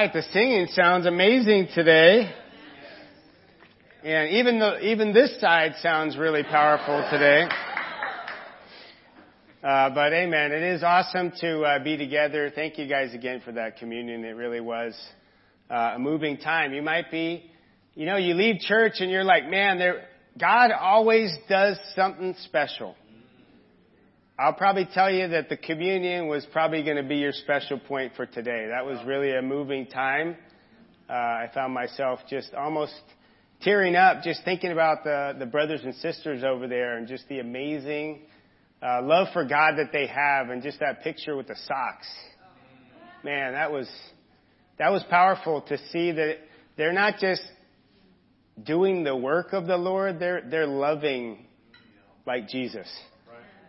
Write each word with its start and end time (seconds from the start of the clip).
right, 0.00 0.12
the 0.12 0.22
singing 0.32 0.66
sounds 0.72 1.06
amazing 1.06 1.68
today. 1.72 2.28
And 4.02 4.30
even 4.30 4.58
though, 4.58 4.78
even 4.80 5.12
this 5.12 5.40
side 5.40 5.74
sounds 5.82 6.16
really 6.16 6.42
powerful 6.42 7.06
today. 7.12 7.46
Uh, 9.62 9.90
but 9.90 10.12
amen. 10.12 10.50
It 10.50 10.62
is 10.62 10.82
awesome 10.82 11.32
to 11.40 11.62
uh, 11.62 11.84
be 11.84 11.96
together. 11.96 12.50
Thank 12.52 12.76
you 12.76 12.88
guys 12.88 13.14
again 13.14 13.40
for 13.44 13.52
that 13.52 13.78
communion. 13.78 14.24
It 14.24 14.32
really 14.32 14.60
was 14.60 14.94
uh, 15.70 15.92
a 15.94 15.98
moving 16.00 16.38
time. 16.38 16.74
You 16.74 16.82
might 16.82 17.12
be, 17.12 17.48
you 17.94 18.04
know, 18.04 18.16
you 18.16 18.34
leave 18.34 18.58
church 18.62 18.94
and 18.98 19.12
you're 19.12 19.22
like, 19.22 19.48
man, 19.48 19.78
there, 19.78 20.08
God 20.36 20.72
always 20.72 21.32
does 21.48 21.78
something 21.94 22.34
special. 22.42 22.96
I'll 24.36 24.52
probably 24.52 24.88
tell 24.92 25.12
you 25.12 25.28
that 25.28 25.48
the 25.48 25.56
communion 25.56 26.26
was 26.26 26.44
probably 26.52 26.82
going 26.82 26.96
to 26.96 27.04
be 27.04 27.18
your 27.18 27.30
special 27.30 27.78
point 27.78 28.14
for 28.16 28.26
today. 28.26 28.66
That 28.68 28.84
was 28.84 28.98
really 29.06 29.32
a 29.32 29.40
moving 29.40 29.86
time. 29.86 30.36
Uh, 31.08 31.12
I 31.12 31.50
found 31.54 31.72
myself 31.72 32.18
just 32.28 32.52
almost 32.52 32.94
tearing 33.62 33.94
up 33.94 34.24
just 34.24 34.44
thinking 34.44 34.72
about 34.72 35.04
the, 35.04 35.36
the 35.38 35.46
brothers 35.46 35.82
and 35.84 35.94
sisters 35.94 36.42
over 36.42 36.66
there 36.66 36.96
and 36.96 37.06
just 37.06 37.28
the 37.28 37.38
amazing 37.38 38.22
uh, 38.82 39.02
love 39.04 39.28
for 39.32 39.44
God 39.44 39.74
that 39.76 39.92
they 39.92 40.08
have 40.08 40.50
and 40.50 40.64
just 40.64 40.80
that 40.80 41.04
picture 41.04 41.36
with 41.36 41.46
the 41.46 41.56
socks. 41.66 42.08
Man, 43.22 43.52
that 43.52 43.70
was, 43.70 43.88
that 44.80 44.90
was 44.90 45.04
powerful 45.08 45.62
to 45.68 45.78
see 45.92 46.10
that 46.10 46.38
they're 46.76 46.92
not 46.92 47.18
just 47.20 47.42
doing 48.60 49.04
the 49.04 49.14
work 49.14 49.52
of 49.52 49.68
the 49.68 49.76
Lord, 49.76 50.18
they're, 50.18 50.42
they're 50.50 50.66
loving 50.66 51.46
like 52.26 52.48
Jesus. 52.48 52.88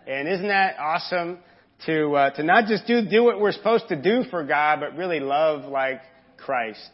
And 0.08 0.28
isn't 0.28 0.48
that 0.50 0.78
awesome 0.78 1.40
to 1.88 2.16
uh, 2.16 2.30
to 2.36 2.44
not 2.44 2.68
just 2.68 2.86
do 2.86 3.08
do 3.10 3.24
what 3.24 3.40
we're 3.40 3.52
supposed 3.52 3.88
to 3.88 4.00
do 4.00 4.24
for 4.30 4.44
God, 4.44 4.80
but 4.80 4.96
really 4.96 5.20
love 5.20 5.66
like 5.66 6.00
Christ. 6.38 6.92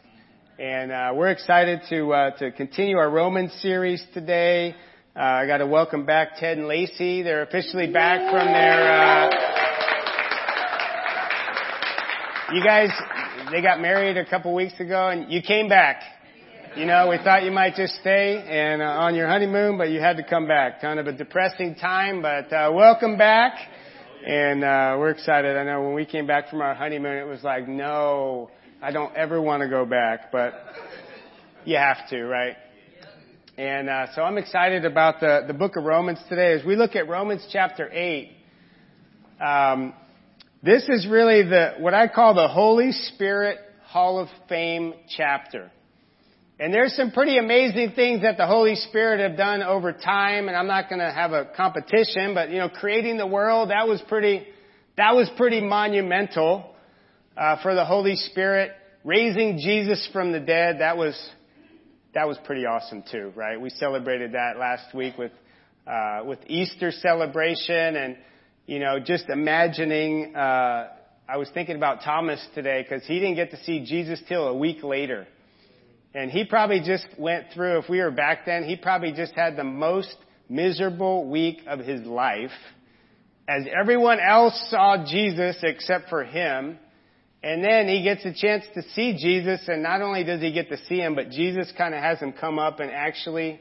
And 0.58 0.90
uh, 0.90 1.12
we're 1.14 1.28
excited 1.28 1.82
to 1.90 2.10
uh, 2.10 2.30
to 2.38 2.52
continue 2.52 2.96
our 2.96 3.10
Romans 3.10 3.52
series 3.60 4.02
today. 4.14 4.74
Uh, 5.14 5.20
I 5.20 5.46
got 5.46 5.58
to 5.58 5.66
welcome 5.66 6.06
back 6.06 6.38
Ted 6.38 6.56
and 6.56 6.66
Lacey. 6.66 7.20
They're 7.22 7.42
officially 7.42 7.92
back 7.92 8.30
from 8.30 8.46
their. 8.46 8.80
Uh, 8.90 9.30
you 12.54 12.64
guys, 12.64 12.88
they 13.50 13.60
got 13.60 13.82
married 13.82 14.16
a 14.16 14.24
couple 14.24 14.54
weeks 14.54 14.80
ago, 14.80 15.10
and 15.10 15.30
you 15.30 15.42
came 15.42 15.68
back. 15.68 16.00
You 16.74 16.86
know, 16.86 17.08
we 17.10 17.18
thought 17.18 17.44
you 17.44 17.50
might 17.50 17.74
just 17.74 17.96
stay 17.96 18.42
and 18.48 18.80
uh, 18.80 18.86
on 18.86 19.14
your 19.14 19.28
honeymoon, 19.28 19.76
but 19.76 19.90
you 19.90 20.00
had 20.00 20.16
to 20.16 20.22
come 20.22 20.48
back. 20.48 20.80
Kind 20.80 20.98
of 20.98 21.06
a 21.06 21.12
depressing 21.12 21.74
time, 21.74 22.22
but 22.22 22.50
uh, 22.50 22.70
welcome 22.72 23.18
back. 23.18 23.52
And 24.26 24.64
uh, 24.64 24.96
we're 24.98 25.10
excited. 25.10 25.54
I 25.58 25.64
know 25.64 25.82
when 25.82 25.92
we 25.92 26.06
came 26.06 26.26
back 26.26 26.48
from 26.48 26.62
our 26.62 26.74
honeymoon, 26.74 27.18
it 27.18 27.26
was 27.26 27.42
like, 27.42 27.68
no, 27.68 28.48
I 28.80 28.90
don't 28.90 29.14
ever 29.14 29.38
want 29.38 29.62
to 29.62 29.68
go 29.68 29.84
back, 29.84 30.32
but 30.32 30.54
you 31.66 31.76
have 31.76 32.08
to, 32.08 32.24
right? 32.24 32.56
And 33.58 33.90
uh, 33.90 34.06
so 34.14 34.22
I'm 34.22 34.38
excited 34.38 34.86
about 34.86 35.20
the 35.20 35.44
the 35.46 35.52
book 35.52 35.76
of 35.76 35.84
Romans 35.84 36.20
today. 36.30 36.54
As 36.54 36.64
we 36.64 36.74
look 36.74 36.96
at 36.96 37.06
Romans 37.06 37.46
chapter 37.52 37.92
eight, 37.92 38.32
um, 39.44 39.92
this 40.62 40.88
is 40.88 41.06
really 41.06 41.42
the 41.42 41.74
what 41.80 41.92
I 41.92 42.08
call 42.08 42.32
the 42.32 42.48
Holy 42.48 42.92
Spirit 42.92 43.58
Hall 43.84 44.18
of 44.18 44.28
Fame 44.48 44.94
chapter. 45.14 45.70
And 46.62 46.72
there's 46.72 46.94
some 46.94 47.10
pretty 47.10 47.38
amazing 47.38 47.94
things 47.96 48.22
that 48.22 48.36
the 48.36 48.46
Holy 48.46 48.76
Spirit 48.76 49.18
have 49.18 49.36
done 49.36 49.64
over 49.64 49.92
time, 49.92 50.46
and 50.46 50.56
I'm 50.56 50.68
not 50.68 50.88
going 50.88 51.00
to 51.00 51.10
have 51.10 51.32
a 51.32 51.50
competition, 51.56 52.34
but 52.34 52.50
you 52.50 52.58
know, 52.58 52.68
creating 52.68 53.16
the 53.16 53.26
world, 53.26 53.70
that 53.70 53.88
was 53.88 54.00
pretty, 54.06 54.46
that 54.96 55.12
was 55.16 55.28
pretty 55.36 55.60
monumental, 55.60 56.72
uh, 57.36 57.60
for 57.64 57.74
the 57.74 57.84
Holy 57.84 58.14
Spirit. 58.14 58.70
Raising 59.02 59.58
Jesus 59.58 60.08
from 60.12 60.30
the 60.30 60.38
dead, 60.38 60.76
that 60.78 60.96
was, 60.96 61.20
that 62.14 62.28
was 62.28 62.38
pretty 62.44 62.64
awesome 62.64 63.02
too, 63.10 63.32
right? 63.34 63.60
We 63.60 63.70
celebrated 63.70 64.34
that 64.34 64.56
last 64.56 64.94
week 64.94 65.18
with, 65.18 65.32
uh, 65.84 66.20
with 66.24 66.38
Easter 66.46 66.92
celebration 66.92 67.96
and, 67.96 68.16
you 68.66 68.78
know, 68.78 69.00
just 69.00 69.28
imagining, 69.28 70.36
uh, 70.36 70.90
I 71.28 71.38
was 71.38 71.48
thinking 71.52 71.74
about 71.74 72.04
Thomas 72.04 72.40
today 72.54 72.86
because 72.88 73.04
he 73.08 73.18
didn't 73.18 73.34
get 73.34 73.50
to 73.50 73.60
see 73.64 73.84
Jesus 73.84 74.22
till 74.28 74.46
a 74.46 74.56
week 74.56 74.84
later. 74.84 75.26
And 76.14 76.30
he 76.30 76.44
probably 76.44 76.80
just 76.80 77.06
went 77.18 77.46
through, 77.54 77.78
if 77.78 77.88
we 77.88 78.00
were 78.00 78.10
back 78.10 78.44
then, 78.44 78.64
he 78.64 78.76
probably 78.76 79.12
just 79.12 79.32
had 79.34 79.56
the 79.56 79.64
most 79.64 80.14
miserable 80.48 81.28
week 81.30 81.60
of 81.66 81.78
his 81.80 82.02
life 82.06 82.50
as 83.48 83.64
everyone 83.74 84.20
else 84.20 84.68
saw 84.70 85.04
Jesus 85.04 85.56
except 85.62 86.08
for 86.08 86.24
him. 86.24 86.78
And 87.42 87.64
then 87.64 87.88
he 87.88 88.02
gets 88.02 88.24
a 88.24 88.32
chance 88.32 88.64
to 88.74 88.82
see 88.94 89.16
Jesus 89.16 89.60
and 89.66 89.82
not 89.82 90.00
only 90.00 90.22
does 90.22 90.40
he 90.40 90.52
get 90.52 90.68
to 90.68 90.76
see 90.86 90.98
him, 90.98 91.14
but 91.14 91.30
Jesus 91.30 91.72
kind 91.76 91.94
of 91.94 92.00
has 92.00 92.18
him 92.20 92.32
come 92.32 92.58
up 92.58 92.78
and 92.78 92.90
actually, 92.90 93.60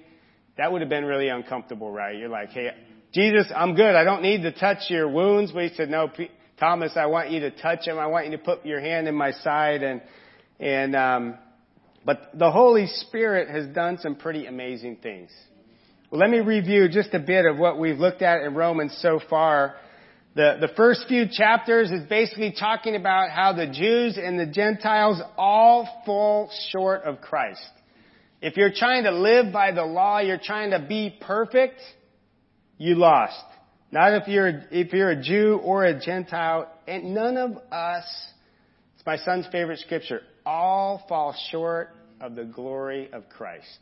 that 0.58 0.72
would 0.72 0.82
have 0.82 0.90
been 0.90 1.06
really 1.06 1.30
uncomfortable, 1.30 1.92
right? 1.92 2.16
You're 2.16 2.30
like, 2.30 2.50
hey, 2.50 2.72
Jesus, 3.14 3.52
I'm 3.56 3.76
good. 3.76 3.96
I 3.96 4.04
don't 4.04 4.22
need 4.22 4.44
to 4.44 4.52
touch 4.52 4.90
your 4.90 5.08
wounds. 5.10 5.52
But 5.52 5.64
he 5.64 5.76
said, 5.76 5.90
no, 5.90 6.12
Thomas, 6.60 6.92
I 6.96 7.08
want 7.08 7.32
you 7.32 7.40
to 7.40 7.52
touch 7.52 7.88
him. 7.88 7.98
I 7.98 8.08
want 8.08 8.26
you 8.28 8.34
to 8.34 8.38
put 8.38 8.66
your 8.66 8.80
hand 8.80 9.08
in 9.08 9.16
my 9.16 9.32
side 9.32 9.82
and, 9.82 10.02
and, 10.60 10.96
um, 10.96 11.38
but 12.06 12.32
the 12.34 12.52
Holy 12.52 12.88
Spirit 12.88 13.50
has 13.50 13.68
done 13.68 13.98
some 14.00 14.16
pretty 14.16 14.46
amazing 14.46 14.98
things. 14.98 15.30
Well, 16.10 16.20
let 16.20 16.30
me 16.30 16.40
review 16.40 16.90
just 16.90 17.14
a 17.14 17.20
bit 17.20 17.46
of 17.46 17.58
what 17.58 17.80
we've 17.80 18.00
looked 18.00 18.22
at 18.22 18.44
in 18.44 18.54
Romans 18.54 18.98
so 19.02 19.20
far. 19.30 19.76
The, 20.36 20.58
the 20.62 20.70
first 20.76 21.06
few 21.08 21.26
chapters 21.30 21.92
is 21.92 22.04
basically 22.08 22.54
talking 22.58 22.96
about 22.96 23.32
how 23.32 23.54
the 23.54 23.68
Jews 23.68 24.18
and 24.18 24.40
the 24.40 24.46
Gentiles 24.46 25.22
all 25.38 26.02
fall 26.06 26.50
short 26.70 27.04
of 27.04 27.22
Christ. 27.22 27.62
If 28.42 28.58
you're 28.58 28.72
trying 28.74 29.04
to 29.04 29.12
live 29.12 29.54
by 29.54 29.72
the 29.72 29.84
law, 29.84 30.20
you're 30.20 30.40
trying 30.42 30.72
to 30.72 30.80
be 30.80 31.16
perfect, 31.22 31.80
you 32.78 32.96
lost. 32.96 33.44
Not 33.92 34.14
if 34.14 34.28
you're, 34.28 34.64
if 34.72 34.94
you're 34.94 35.12
a 35.12 35.22
Jew 35.22 35.60
or 35.62 35.84
a 35.84 36.00
Gentile, 36.00 36.72
and 36.88 37.14
none 37.14 37.38
of 37.38 37.58
us, 37.72 38.06
it's 38.96 39.06
my 39.06 39.18
son's 39.18 39.46
favorite 39.52 39.80
scripture, 39.80 40.22
all 40.46 41.04
fall 41.08 41.36
short 41.50 41.90
of 42.20 42.36
the 42.36 42.46
glory 42.46 43.10
of 43.12 43.30
Christ. 43.30 43.80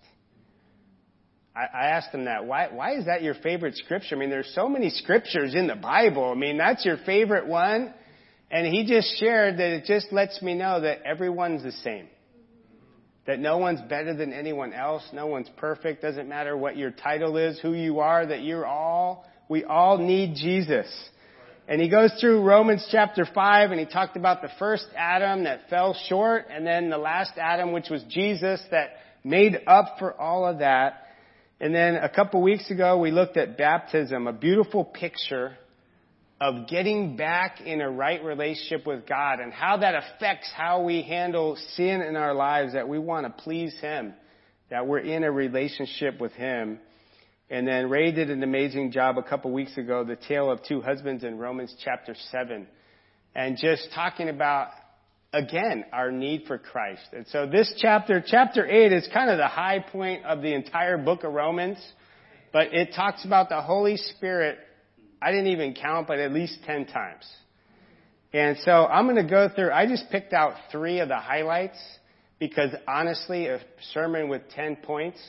I, 1.56 1.66
I 1.74 1.88
asked 1.88 2.14
him 2.14 2.26
that. 2.26 2.46
Why, 2.46 2.70
why 2.72 2.96
is 2.96 3.06
that 3.06 3.22
your 3.22 3.34
favorite 3.36 3.76
scripture? 3.76 4.16
I 4.16 4.20
mean, 4.20 4.30
there's 4.30 4.52
so 4.56 4.70
many 4.70 4.90
scriptures 4.90 5.56
in 5.56 5.68
the 5.68 5.76
Bible. 5.76 6.32
I 6.32 6.36
mean, 6.36 6.58
that's 6.58 6.86
your 6.86 6.98
favorite 7.06 7.48
one. 7.48 7.94
And 8.52 8.66
he 8.66 8.86
just 8.86 9.20
shared 9.20 9.58
that 9.58 9.72
it 9.72 9.86
just 9.86 10.12
lets 10.12 10.42
me 10.42 10.56
know 10.56 10.82
that 10.82 11.04
everyone's 11.04 11.64
the 11.64 11.72
same. 11.72 12.08
That 13.28 13.40
no 13.40 13.60
one's 13.60 13.82
better 13.82 14.16
than 14.16 14.34
anyone 14.34 14.74
else. 14.74 15.04
No 15.14 15.28
one's 15.28 15.50
perfect. 15.58 16.02
Doesn't 16.02 16.28
matter 16.28 16.58
what 16.58 16.78
your 16.78 16.90
title 16.90 17.38
is, 17.38 17.60
who 17.60 17.74
you 17.74 18.00
are, 18.00 18.26
that 18.26 18.42
you're 18.42 18.66
all, 18.66 19.26
we 19.48 19.64
all 19.64 20.00
need 20.00 20.36
Jesus. 20.36 20.88
And 21.70 21.80
he 21.80 21.88
goes 21.88 22.12
through 22.20 22.42
Romans 22.42 22.84
chapter 22.90 23.28
5 23.32 23.70
and 23.70 23.80
he 23.80 23.86
talked 23.86 24.18
about 24.18 24.42
the 24.42 24.50
first 24.58 24.88
Adam 24.98 25.44
that 25.44 25.70
fell 25.70 25.94
short 26.08 26.48
and 26.50 26.66
then 26.66 26.90
the 26.90 26.98
last 26.98 27.34
Adam, 27.38 27.74
which 27.74 27.92
was 27.92 28.04
Jesus, 28.10 28.60
that 28.72 28.94
made 29.24 29.62
up 29.68 29.98
for 30.00 30.20
all 30.20 30.48
of 30.48 30.60
that. 30.60 31.04
And 31.60 31.76
then 31.76 31.94
a 31.94 32.10
couple 32.10 32.42
weeks 32.42 32.72
ago 32.72 32.98
we 32.98 33.12
looked 33.12 33.38
at 33.38 33.56
baptism, 33.56 34.26
a 34.26 34.34
beautiful 34.34 34.84
picture 34.84 35.60
of 36.42 36.68
getting 36.68 37.16
back 37.16 37.62
in 37.62 37.82
a 37.82 37.90
right 37.92 38.24
relationship 38.24 38.88
with 38.88 39.08
God 39.08 39.40
and 39.40 39.54
how 39.54 39.78
that 39.78 39.94
affects 39.94 40.52
how 40.52 40.82
we 40.82 41.04
handle 41.04 41.56
sin 41.76 42.02
in 42.02 42.16
our 42.16 42.34
lives, 42.34 42.74
that 42.74 42.90
we 42.90 42.98
want 42.98 43.28
to 43.28 43.44
please 43.44 43.78
Him, 43.80 44.16
that 44.72 44.88
we're 44.88 44.98
in 44.98 45.24
a 45.24 45.32
relationship 45.32 46.20
with 46.20 46.32
Him. 46.32 46.80
And 47.50 47.68
then 47.68 47.90
Ray 47.90 48.12
did 48.12 48.30
an 48.30 48.44
amazing 48.44 48.92
job 48.92 49.18
a 49.18 49.24
couple 49.24 49.52
weeks 49.52 49.76
ago, 49.78 50.04
the 50.04 50.16
tale 50.16 50.52
of 50.52 50.64
two 50.64 50.82
husbands 50.82 51.24
in 51.24 51.40
Romans 51.40 51.76
chapter 51.84 52.16
7. 52.32 52.68
And 53.34 53.58
just 53.58 53.88
talking 53.96 54.30
about, 54.30 54.70
again, 55.34 55.86
our 55.92 56.12
need 56.12 56.44
for 56.46 56.60
Christ. 56.60 57.08
And 57.12 57.26
so 57.28 57.48
this 57.48 57.74
chapter, 57.80 58.24
chapter 58.26 58.68
8 58.68 58.94
is 58.94 59.10
kind 59.12 59.32
of 59.32 59.38
the 59.38 59.48
high 59.48 59.80
point 59.80 60.26
of 60.26 60.44
the 60.44 60.54
entire 60.54 60.98
book 60.98 61.24
of 61.24 61.34
Romans. 61.34 61.78
But 62.54 62.74
it 62.74 62.94
talks 62.96 63.26
about 63.26 63.50
the 63.50 63.62
Holy 63.62 63.98
Spirit, 63.98 64.60
I 65.20 65.32
didn't 65.32 65.48
even 65.48 65.74
count, 65.74 66.08
but 66.08 66.20
at 66.20 66.32
least 66.32 66.60
10 66.66 66.86
times. 66.86 67.28
And 68.32 68.58
so 68.60 68.86
I'm 68.86 69.06
going 69.06 69.16
to 69.16 69.30
go 69.30 69.50
through, 69.54 69.72
I 69.72 69.88
just 69.88 70.12
picked 70.12 70.34
out 70.34 70.54
three 70.72 71.00
of 71.00 71.08
the 71.08 71.18
highlights 71.18 71.80
because 72.40 72.70
honestly, 72.88 73.48
a 73.48 73.60
sermon 73.92 74.30
with 74.30 74.44
10 74.56 74.78
points, 74.78 75.20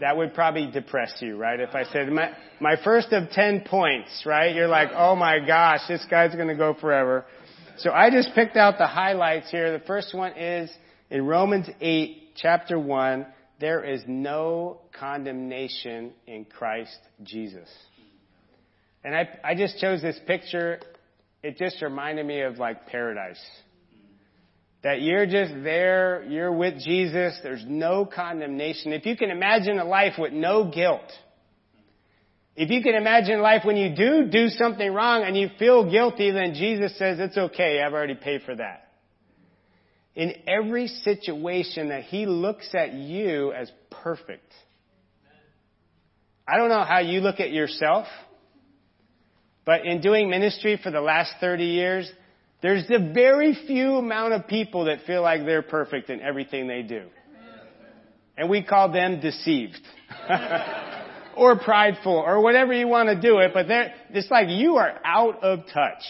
that 0.00 0.16
would 0.16 0.34
probably 0.34 0.70
depress 0.70 1.14
you, 1.20 1.36
right? 1.36 1.58
If 1.60 1.74
I 1.74 1.84
said 1.84 2.08
my, 2.08 2.32
my 2.60 2.76
first 2.82 3.12
of 3.12 3.30
10 3.30 3.62
points, 3.62 4.24
right? 4.26 4.54
You're 4.54 4.68
like, 4.68 4.90
oh 4.94 5.16
my 5.16 5.38
gosh, 5.44 5.80
this 5.88 6.04
guy's 6.10 6.34
going 6.34 6.48
to 6.48 6.54
go 6.54 6.74
forever. 6.80 7.24
So 7.78 7.90
I 7.90 8.10
just 8.10 8.34
picked 8.34 8.56
out 8.56 8.78
the 8.78 8.86
highlights 8.86 9.50
here. 9.50 9.76
The 9.76 9.84
first 9.84 10.14
one 10.14 10.32
is 10.36 10.70
in 11.10 11.26
Romans 11.26 11.68
8, 11.80 12.32
chapter 12.36 12.78
1, 12.78 13.26
there 13.60 13.84
is 13.84 14.02
no 14.06 14.80
condemnation 14.98 16.12
in 16.26 16.44
Christ 16.44 16.98
Jesus. 17.22 17.68
And 19.04 19.14
I, 19.14 19.28
I 19.44 19.54
just 19.54 19.78
chose 19.78 20.02
this 20.02 20.18
picture. 20.26 20.80
It 21.42 21.56
just 21.56 21.82
reminded 21.82 22.26
me 22.26 22.40
of 22.40 22.58
like 22.58 22.86
paradise. 22.86 23.40
That 24.84 25.00
you're 25.00 25.24
just 25.24 25.54
there, 25.64 26.22
you're 26.28 26.52
with 26.52 26.78
Jesus, 26.78 27.38
there's 27.42 27.64
no 27.66 28.04
condemnation. 28.04 28.92
If 28.92 29.06
you 29.06 29.16
can 29.16 29.30
imagine 29.30 29.78
a 29.78 29.84
life 29.84 30.12
with 30.18 30.34
no 30.34 30.70
guilt, 30.70 31.10
if 32.54 32.70
you 32.70 32.82
can 32.82 32.94
imagine 32.94 33.40
life 33.40 33.62
when 33.64 33.78
you 33.78 33.96
do 33.96 34.26
do 34.30 34.48
something 34.48 34.92
wrong 34.92 35.24
and 35.24 35.36
you 35.36 35.48
feel 35.58 35.90
guilty, 35.90 36.30
then 36.30 36.52
Jesus 36.52 36.96
says, 36.98 37.18
it's 37.18 37.36
okay, 37.36 37.80
I've 37.80 37.94
already 37.94 38.14
paid 38.14 38.42
for 38.42 38.54
that. 38.54 38.88
In 40.14 40.34
every 40.46 40.86
situation 40.86 41.88
that 41.88 42.04
He 42.04 42.26
looks 42.26 42.68
at 42.74 42.92
you 42.92 43.52
as 43.52 43.72
perfect. 43.90 44.52
I 46.46 46.58
don't 46.58 46.68
know 46.68 46.84
how 46.84 46.98
you 46.98 47.20
look 47.20 47.40
at 47.40 47.50
yourself, 47.50 48.06
but 49.64 49.86
in 49.86 50.02
doing 50.02 50.28
ministry 50.28 50.78
for 50.80 50.90
the 50.90 51.00
last 51.00 51.32
30 51.40 51.64
years, 51.64 52.12
there's 52.62 52.84
a 52.90 53.12
very 53.12 53.56
few 53.66 53.96
amount 53.96 54.32
of 54.32 54.46
people 54.46 54.86
that 54.86 55.00
feel 55.06 55.22
like 55.22 55.44
they're 55.44 55.62
perfect 55.62 56.10
in 56.10 56.20
everything 56.20 56.66
they 56.66 56.82
do. 56.82 57.06
And 58.36 58.50
we 58.50 58.62
call 58.62 58.90
them 58.90 59.20
deceived. 59.20 59.80
or 61.36 61.58
prideful 61.58 62.12
or 62.12 62.40
whatever 62.40 62.72
you 62.72 62.88
want 62.88 63.08
to 63.08 63.20
do 63.20 63.38
it, 63.38 63.52
but 63.52 63.68
they're 63.68 63.94
it's 64.10 64.30
like 64.30 64.48
you 64.48 64.76
are 64.76 65.00
out 65.04 65.42
of 65.42 65.60
touch. 65.72 66.02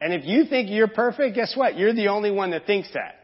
And 0.00 0.12
if 0.12 0.26
you 0.26 0.44
think 0.44 0.70
you're 0.70 0.88
perfect, 0.88 1.34
guess 1.34 1.56
what? 1.56 1.78
You're 1.78 1.94
the 1.94 2.08
only 2.08 2.30
one 2.30 2.50
that 2.50 2.66
thinks 2.66 2.88
that. 2.94 3.16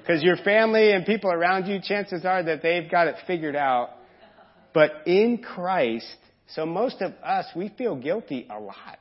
Because 0.00 0.22
your 0.22 0.36
family 0.38 0.92
and 0.92 1.04
people 1.04 1.30
around 1.30 1.66
you, 1.66 1.80
chances 1.82 2.24
are 2.24 2.42
that 2.42 2.62
they've 2.62 2.90
got 2.90 3.08
it 3.08 3.16
figured 3.26 3.54
out. 3.54 3.90
But 4.72 5.02
in 5.06 5.38
Christ, 5.38 6.16
so 6.54 6.64
most 6.64 7.02
of 7.02 7.12
us, 7.22 7.46
we 7.54 7.68
feel 7.76 7.94
guilty 7.94 8.46
a 8.50 8.58
lot. 8.58 8.98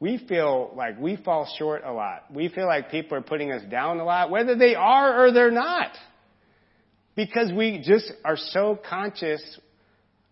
We 0.00 0.18
feel 0.28 0.72
like 0.76 0.98
we 1.00 1.16
fall 1.16 1.48
short 1.58 1.82
a 1.84 1.92
lot. 1.92 2.24
We 2.32 2.48
feel 2.48 2.66
like 2.66 2.90
people 2.90 3.18
are 3.18 3.22
putting 3.22 3.50
us 3.50 3.62
down 3.68 3.98
a 3.98 4.04
lot, 4.04 4.30
whether 4.30 4.54
they 4.54 4.74
are 4.74 5.24
or 5.24 5.32
they're 5.32 5.50
not. 5.50 5.90
Because 7.16 7.52
we 7.52 7.82
just 7.84 8.12
are 8.24 8.36
so 8.36 8.78
conscious 8.88 9.42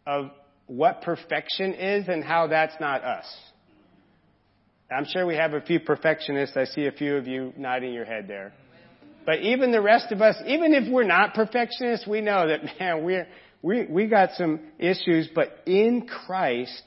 of 0.07 0.31
what 0.67 1.03
perfection 1.03 1.75
is 1.75 2.07
and 2.07 2.23
how 2.23 2.47
that's 2.47 2.75
not 2.81 3.03
us. 3.03 3.27
I'm 4.91 5.05
sure 5.05 5.27
we 5.27 5.35
have 5.35 5.53
a 5.53 5.61
few 5.61 5.81
perfectionists. 5.81 6.57
I 6.57 6.65
see 6.65 6.87
a 6.87 6.93
few 6.93 7.17
of 7.17 7.27
you 7.27 7.53
nodding 7.57 7.93
your 7.93 8.05
head 8.05 8.29
there. 8.29 8.53
But 9.25 9.41
even 9.41 9.73
the 9.73 9.81
rest 9.81 10.13
of 10.13 10.23
us, 10.23 10.37
even 10.47 10.73
if 10.73 10.89
we're 10.89 11.03
not 11.03 11.35
perfectionists, 11.35 12.07
we 12.07 12.21
know 12.21 12.47
that, 12.47 12.61
man, 12.79 13.05
we're, 13.05 13.27
we, 13.63 13.87
we 13.87 14.07
got 14.07 14.31
some 14.37 14.61
issues, 14.79 15.29
but 15.35 15.49
in 15.67 16.07
Christ, 16.07 16.85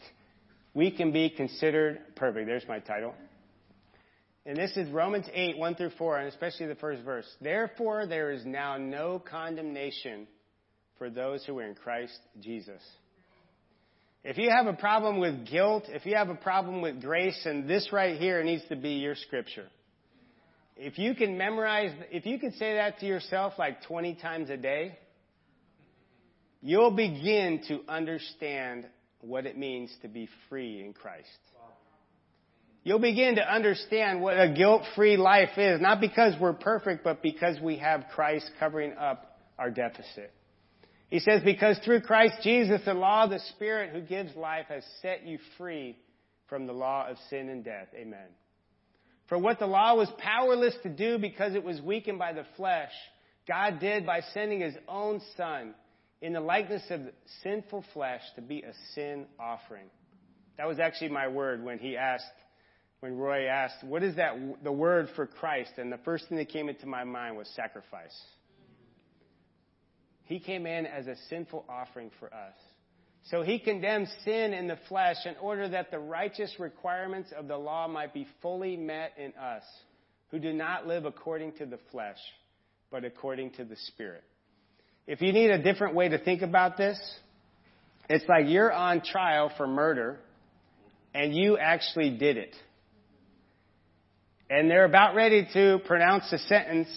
we 0.79 0.91
can 0.91 1.11
be 1.11 1.29
considered 1.29 1.99
perfect. 2.15 2.47
There's 2.47 2.65
my 2.65 2.79
title. 2.79 3.13
And 4.45 4.55
this 4.55 4.77
is 4.77 4.89
Romans 4.89 5.25
8, 5.33 5.57
1 5.57 5.75
through 5.75 5.91
4, 5.97 6.19
and 6.19 6.29
especially 6.29 6.67
the 6.67 6.75
first 6.75 7.03
verse. 7.03 7.25
Therefore, 7.41 8.07
there 8.07 8.31
is 8.31 8.45
now 8.45 8.77
no 8.77 9.19
condemnation 9.19 10.25
for 10.97 11.09
those 11.09 11.43
who 11.43 11.59
are 11.59 11.65
in 11.65 11.75
Christ 11.75 12.17
Jesus. 12.39 12.81
If 14.23 14.37
you 14.37 14.49
have 14.49 14.67
a 14.67 14.73
problem 14.73 15.19
with 15.19 15.49
guilt, 15.49 15.83
if 15.89 16.05
you 16.05 16.15
have 16.15 16.29
a 16.29 16.35
problem 16.35 16.81
with 16.81 17.01
grace, 17.01 17.41
and 17.43 17.69
this 17.69 17.89
right 17.91 18.17
here 18.17 18.41
needs 18.41 18.63
to 18.69 18.77
be 18.77 18.91
your 18.91 19.15
scripture. 19.15 19.67
If 20.77 20.97
you 20.97 21.13
can 21.13 21.37
memorize, 21.37 21.91
if 22.09 22.25
you 22.25 22.39
can 22.39 22.53
say 22.53 22.75
that 22.75 22.99
to 22.99 23.05
yourself 23.05 23.51
like 23.59 23.83
20 23.83 24.15
times 24.15 24.49
a 24.49 24.55
day, 24.55 24.97
you'll 26.61 26.95
begin 26.95 27.63
to 27.67 27.81
understand 27.89 28.85
what 29.21 29.45
it 29.45 29.57
means 29.57 29.91
to 30.01 30.07
be 30.07 30.29
free 30.49 30.83
in 30.83 30.93
Christ. 30.93 31.27
You'll 32.83 32.99
begin 32.99 33.35
to 33.35 33.41
understand 33.41 34.21
what 34.21 34.39
a 34.39 34.53
guilt-free 34.53 35.17
life 35.17 35.57
is, 35.57 35.81
not 35.81 35.99
because 35.99 36.33
we're 36.39 36.53
perfect, 36.53 37.03
but 37.03 37.21
because 37.21 37.59
we 37.61 37.77
have 37.77 38.05
Christ 38.15 38.49
covering 38.59 38.93
up 38.93 39.37
our 39.57 39.69
deficit. 39.69 40.31
He 41.09 41.19
says, 41.19 41.41
because 41.43 41.77
through 41.83 42.01
Christ 42.01 42.35
Jesus, 42.41 42.81
the 42.85 42.93
law 42.93 43.25
of 43.25 43.31
the 43.31 43.39
Spirit 43.55 43.91
who 43.91 44.01
gives 44.01 44.35
life 44.35 44.67
has 44.69 44.83
set 45.01 45.25
you 45.25 45.39
free 45.57 45.97
from 46.47 46.67
the 46.67 46.73
law 46.73 47.07
of 47.07 47.17
sin 47.29 47.49
and 47.49 47.65
death. 47.65 47.87
Amen. 47.95 48.27
For 49.27 49.37
what 49.37 49.59
the 49.59 49.67
law 49.67 49.95
was 49.95 50.09
powerless 50.17 50.75
to 50.83 50.89
do 50.89 51.17
because 51.17 51.55
it 51.55 51.63
was 51.63 51.81
weakened 51.81 52.17
by 52.17 52.33
the 52.33 52.45
flesh, 52.55 52.91
God 53.47 53.79
did 53.79 54.05
by 54.05 54.21
sending 54.33 54.61
his 54.61 54.75
own 54.87 55.21
son 55.35 55.73
in 56.21 56.33
the 56.33 56.41
likeness 56.41 56.83
of 56.89 57.01
sinful 57.43 57.85
flesh 57.93 58.21
to 58.35 58.41
be 58.41 58.61
a 58.61 58.73
sin 58.93 59.25
offering. 59.39 59.89
That 60.57 60.67
was 60.67 60.79
actually 60.79 61.09
my 61.09 61.27
word 61.27 61.63
when 61.63 61.79
he 61.79 61.95
asked, 61.95 62.25
when 62.99 63.17
Roy 63.17 63.45
asked, 63.45 63.83
what 63.83 64.03
is 64.03 64.17
that, 64.17 64.35
the 64.63 64.71
word 64.71 65.07
for 65.15 65.25
Christ? 65.25 65.71
And 65.77 65.91
the 65.91 65.99
first 65.99 66.27
thing 66.27 66.37
that 66.37 66.49
came 66.49 66.67
into 66.67 66.85
my 66.85 67.05
mind 67.05 67.37
was 67.37 67.47
sacrifice. 67.55 68.15
He 70.25 70.39
came 70.39 70.65
in 70.65 70.85
as 70.85 71.07
a 71.07 71.15
sinful 71.29 71.65
offering 71.69 72.11
for 72.19 72.27
us. 72.33 72.53
So 73.31 73.41
he 73.41 73.59
condemned 73.59 74.07
sin 74.23 74.53
in 74.53 74.67
the 74.67 74.77
flesh 74.87 75.17
in 75.25 75.35
order 75.41 75.69
that 75.69 75.91
the 75.91 75.99
righteous 75.99 76.53
requirements 76.59 77.31
of 77.37 77.47
the 77.47 77.57
law 77.57 77.87
might 77.87 78.13
be 78.13 78.27
fully 78.41 78.75
met 78.77 79.13
in 79.17 79.33
us, 79.33 79.63
who 80.31 80.39
do 80.39 80.53
not 80.53 80.87
live 80.87 81.05
according 81.05 81.53
to 81.53 81.65
the 81.65 81.79
flesh, 81.91 82.19
but 82.91 83.05
according 83.05 83.51
to 83.51 83.65
the 83.65 83.75
Spirit. 83.87 84.23
If 85.09 85.21
you 85.21 85.33
need 85.33 85.49
a 85.49 85.57
different 85.57 85.95
way 85.95 86.09
to 86.09 86.19
think 86.19 86.43
about 86.43 86.77
this, 86.77 86.99
it's 88.11 88.23
like 88.29 88.43
you're 88.45 88.71
on 88.71 89.01
trial 89.01 89.51
for 89.57 89.65
murder 89.65 90.19
and 91.15 91.35
you 91.35 91.57
actually 91.57 92.15
did 92.15 92.37
it. 92.37 92.55
And 94.51 94.69
they're 94.69 94.85
about 94.85 95.15
ready 95.15 95.47
to 95.53 95.79
pronounce 95.87 96.29
the 96.29 96.37
sentence 96.37 96.89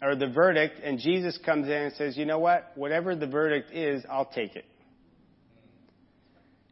or 0.00 0.14
the 0.14 0.28
verdict, 0.28 0.80
and 0.84 1.00
Jesus 1.00 1.36
comes 1.44 1.66
in 1.66 1.72
and 1.72 1.92
says, 1.94 2.16
you 2.16 2.26
know 2.26 2.38
what? 2.38 2.70
Whatever 2.76 3.16
the 3.16 3.26
verdict 3.26 3.72
is, 3.72 4.04
I'll 4.08 4.30
take 4.32 4.54
it. 4.54 4.64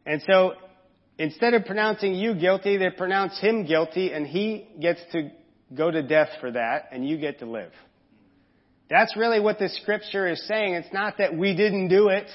And 0.05 0.21
so, 0.25 0.53
instead 1.19 1.53
of 1.53 1.65
pronouncing 1.65 2.15
you 2.15 2.33
guilty, 2.33 2.77
they 2.77 2.91
pronounce 2.91 3.37
him 3.41 3.65
guilty, 3.65 4.13
and 4.13 4.25
he 4.25 4.69
gets 4.79 5.01
to 5.11 5.31
go 5.75 5.91
to 5.91 6.01
death 6.01 6.29
for 6.39 6.51
that, 6.51 6.87
and 6.93 7.05
you 7.05 7.17
get 7.17 7.39
to 7.39 7.45
live. 7.45 7.73
That's 8.89 9.17
really 9.17 9.39
what 9.39 9.59
the 9.59 9.69
scripture 9.69 10.27
is 10.27 10.45
saying. 10.47 10.73
It's 10.73 10.93
not 10.93 11.17
that 11.17 11.35
we 11.37 11.55
didn't 11.55 11.89
do 11.89 12.07
it. 12.07 12.27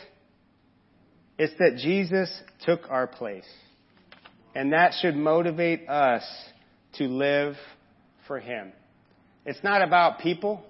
It's 1.38 1.54
that 1.58 1.78
Jesus 1.82 2.30
took 2.64 2.90
our 2.90 3.06
place. 3.06 3.48
And 4.54 4.72
that 4.72 4.92
should 5.00 5.16
motivate 5.16 5.88
us 5.88 6.22
to 6.94 7.04
live 7.04 7.56
for 8.26 8.38
Him. 8.38 8.72
It's 9.46 9.62
not 9.64 9.82
about 9.82 10.20
people. 10.20 10.62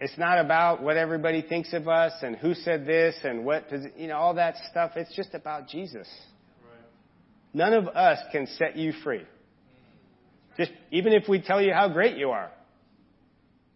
It's 0.00 0.16
not 0.16 0.38
about 0.38 0.82
what 0.82 0.96
everybody 0.96 1.42
thinks 1.42 1.72
of 1.72 1.88
us 1.88 2.12
and 2.22 2.36
who 2.36 2.54
said 2.54 2.86
this 2.86 3.16
and 3.24 3.44
what 3.44 3.64
you 3.96 4.06
know, 4.06 4.16
all 4.16 4.34
that 4.34 4.54
stuff. 4.70 4.92
It's 4.94 5.14
just 5.16 5.34
about 5.34 5.66
Jesus. 5.66 6.08
None 7.52 7.72
of 7.72 7.88
us 7.88 8.18
can 8.30 8.46
set 8.46 8.76
you 8.76 8.92
free. 9.02 9.24
Just, 10.56 10.70
even 10.92 11.12
if 11.12 11.28
we 11.28 11.40
tell 11.40 11.60
you 11.60 11.72
how 11.72 11.88
great 11.88 12.16
you 12.16 12.30
are. 12.30 12.50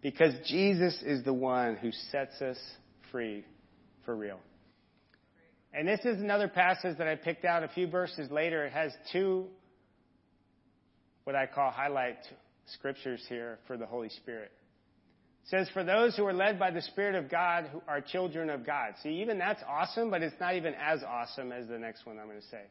Because 0.02 0.34
Jesus 0.46 1.00
is 1.02 1.24
the 1.24 1.32
one 1.32 1.76
who 1.76 1.92
sets 2.10 2.42
us 2.42 2.58
free 3.10 3.44
for 4.04 4.16
real. 4.16 4.40
And 5.72 5.88
this 5.88 6.00
is 6.00 6.20
another 6.20 6.48
passage 6.48 6.98
that 6.98 7.08
I 7.08 7.14
picked 7.14 7.44
out 7.44 7.62
a 7.62 7.68
few 7.68 7.86
verses 7.86 8.30
later. 8.30 8.66
It 8.66 8.72
has 8.72 8.92
two, 9.12 9.46
what 11.24 11.36
I 11.36 11.46
call 11.46 11.70
highlight 11.70 12.18
scriptures 12.74 13.24
here 13.28 13.58
for 13.66 13.76
the 13.76 13.86
Holy 13.86 14.10
Spirit. 14.10 14.50
It 15.44 15.48
says, 15.48 15.68
For 15.72 15.82
those 15.82 16.16
who 16.16 16.26
are 16.26 16.32
led 16.32 16.58
by 16.58 16.72
the 16.72 16.82
Spirit 16.82 17.14
of 17.14 17.30
God 17.30 17.68
who 17.72 17.80
are 17.88 18.00
children 18.00 18.50
of 18.50 18.66
God. 18.66 18.94
See, 19.02 19.22
even 19.22 19.38
that's 19.38 19.62
awesome, 19.68 20.10
but 20.10 20.22
it's 20.22 20.38
not 20.40 20.56
even 20.56 20.74
as 20.74 21.02
awesome 21.02 21.52
as 21.52 21.68
the 21.68 21.78
next 21.78 22.04
one 22.06 22.18
I'm 22.18 22.26
going 22.26 22.40
to 22.40 22.46
say. 22.48 22.64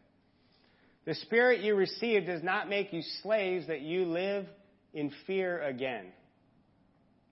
The 1.05 1.15
Spirit 1.15 1.61
you 1.61 1.75
received 1.75 2.27
does 2.27 2.43
not 2.43 2.69
make 2.69 2.93
you 2.93 3.01
slaves 3.23 3.67
that 3.67 3.81
you 3.81 4.05
live 4.05 4.45
in 4.93 5.11
fear 5.25 5.61
again. 5.63 6.05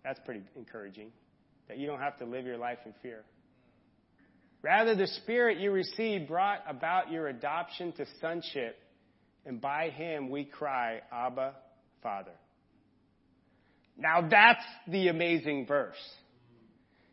That's 0.04 0.20
pretty 0.26 0.42
encouraging, 0.56 1.12
that 1.68 1.78
you 1.78 1.88
don't 1.88 2.00
have 2.00 2.18
to 2.20 2.26
live 2.26 2.46
your 2.46 2.58
life 2.58 2.80
in 2.86 2.94
fear. 3.02 3.24
Rather, 4.62 4.96
the 4.96 5.08
Spirit 5.08 5.60
you 5.60 5.72
received 5.72 6.28
brought 6.28 6.60
about 6.68 7.12
your 7.12 7.28
adoption 7.28 7.94
to 7.94 8.06
sonship, 8.20 8.78
and 9.46 9.62
by 9.62 9.90
Him 9.90 10.30
we 10.30 10.46
cry, 10.46 11.02
Abba, 11.12 11.54
Father. 12.04 12.32
Now 13.98 14.28
that's 14.30 14.64
the 14.88 15.10
amazing 15.10 15.66
verse. 15.66 15.96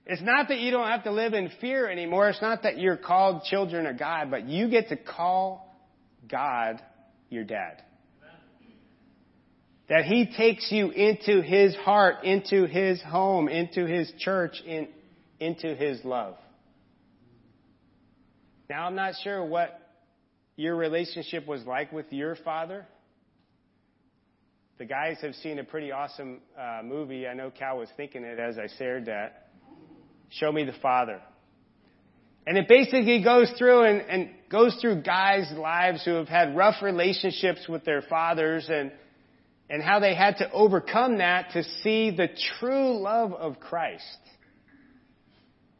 It's 0.06 0.22
not 0.22 0.48
that 0.48 0.58
you 0.58 0.70
don't 0.70 0.86
have 0.86 1.02
to 1.04 1.12
live 1.12 1.34
in 1.34 1.50
fear 1.60 1.90
anymore. 1.90 2.28
It's 2.28 2.40
not 2.40 2.62
that 2.62 2.78
you're 2.78 2.96
called 2.96 3.42
children 3.44 3.86
of 3.86 3.98
God, 3.98 4.30
but 4.30 4.48
you 4.48 4.68
get 4.68 4.90
to 4.90 4.96
call 4.96 5.76
God 6.28 6.80
your 7.28 7.42
dad. 7.42 7.82
That 9.88 10.04
He 10.04 10.26
takes 10.36 10.70
you 10.72 10.90
into 10.90 11.42
His 11.42 11.76
heart, 11.76 12.24
into 12.24 12.66
His 12.66 13.00
home, 13.02 13.48
into 13.48 13.86
His 13.86 14.12
church, 14.18 14.60
in, 14.66 14.88
into 15.38 15.74
His 15.74 16.04
love. 16.04 16.34
Now 18.68 18.86
I'm 18.86 18.96
not 18.96 19.14
sure 19.22 19.44
what 19.44 19.80
your 20.56 20.74
relationship 20.74 21.46
was 21.46 21.64
like 21.64 21.92
with 21.92 22.06
your 22.10 22.34
father. 22.36 22.86
the 24.78 24.84
guys 24.84 25.16
have 25.22 25.34
seen 25.36 25.58
a 25.58 25.64
pretty 25.64 25.92
awesome 25.92 26.40
uh, 26.58 26.80
movie. 26.84 27.26
I 27.26 27.34
know 27.34 27.50
Cal 27.50 27.78
was 27.78 27.88
thinking 27.96 28.24
it 28.24 28.38
as 28.38 28.58
I 28.58 28.68
shared 28.78 29.06
that. 29.06 29.50
Show 30.30 30.52
Me 30.52 30.64
the 30.64 30.74
Father. 30.82 31.20
And 32.46 32.58
it 32.58 32.68
basically 32.68 33.22
goes 33.22 33.50
through 33.58 33.84
and, 33.84 34.00
and 34.02 34.30
goes 34.50 34.76
through 34.80 35.02
guys' 35.02 35.50
lives 35.56 36.04
who 36.04 36.12
have 36.14 36.28
had 36.28 36.56
rough 36.56 36.82
relationships 36.82 37.66
with 37.68 37.84
their 37.84 38.02
fathers 38.02 38.68
and, 38.70 38.92
and 39.68 39.82
how 39.82 39.98
they 39.98 40.14
had 40.14 40.38
to 40.38 40.50
overcome 40.52 41.18
that 41.18 41.50
to 41.52 41.64
see 41.82 42.10
the 42.10 42.28
true 42.58 42.98
love 42.98 43.32
of 43.32 43.58
Christ. 43.58 44.04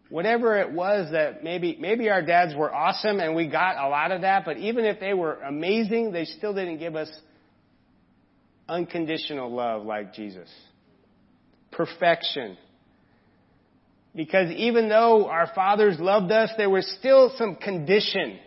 Whatever 0.09 0.61
it 0.61 0.73
was 0.73 1.13
that 1.13 1.43
maybe, 1.43 1.77
maybe 1.81 2.11
our 2.11 2.23
dads 2.23 2.55
were 2.55 2.73
awesome 2.73 3.19
and 3.19 3.35
we 3.35 3.49
got 3.49 3.77
a 3.77 3.89
lot 3.89 4.13
of 4.13 4.23
that, 4.23 4.45
but 4.45 4.57
even 4.57 4.85
if 4.85 5.01
they 5.01 5.15
were 5.15 5.35
amazing, 5.35 6.13
they 6.13 6.25
still 6.25 6.55
didn't 6.55 6.79
give 6.79 6.95
us 6.95 7.11
unconditional 8.69 9.51
love 9.53 9.85
like 9.85 10.15
Jesus. 10.15 10.49
Perfection. 11.73 12.57
Because 14.15 14.51
even 14.53 14.89
though 14.89 15.29
our 15.29 15.51
fathers 15.55 15.99
loved 15.99 16.33
us, 16.33 16.51
there 16.57 16.71
was 16.71 16.91
still 16.99 17.33
some 17.37 17.57
condition. 17.57 18.39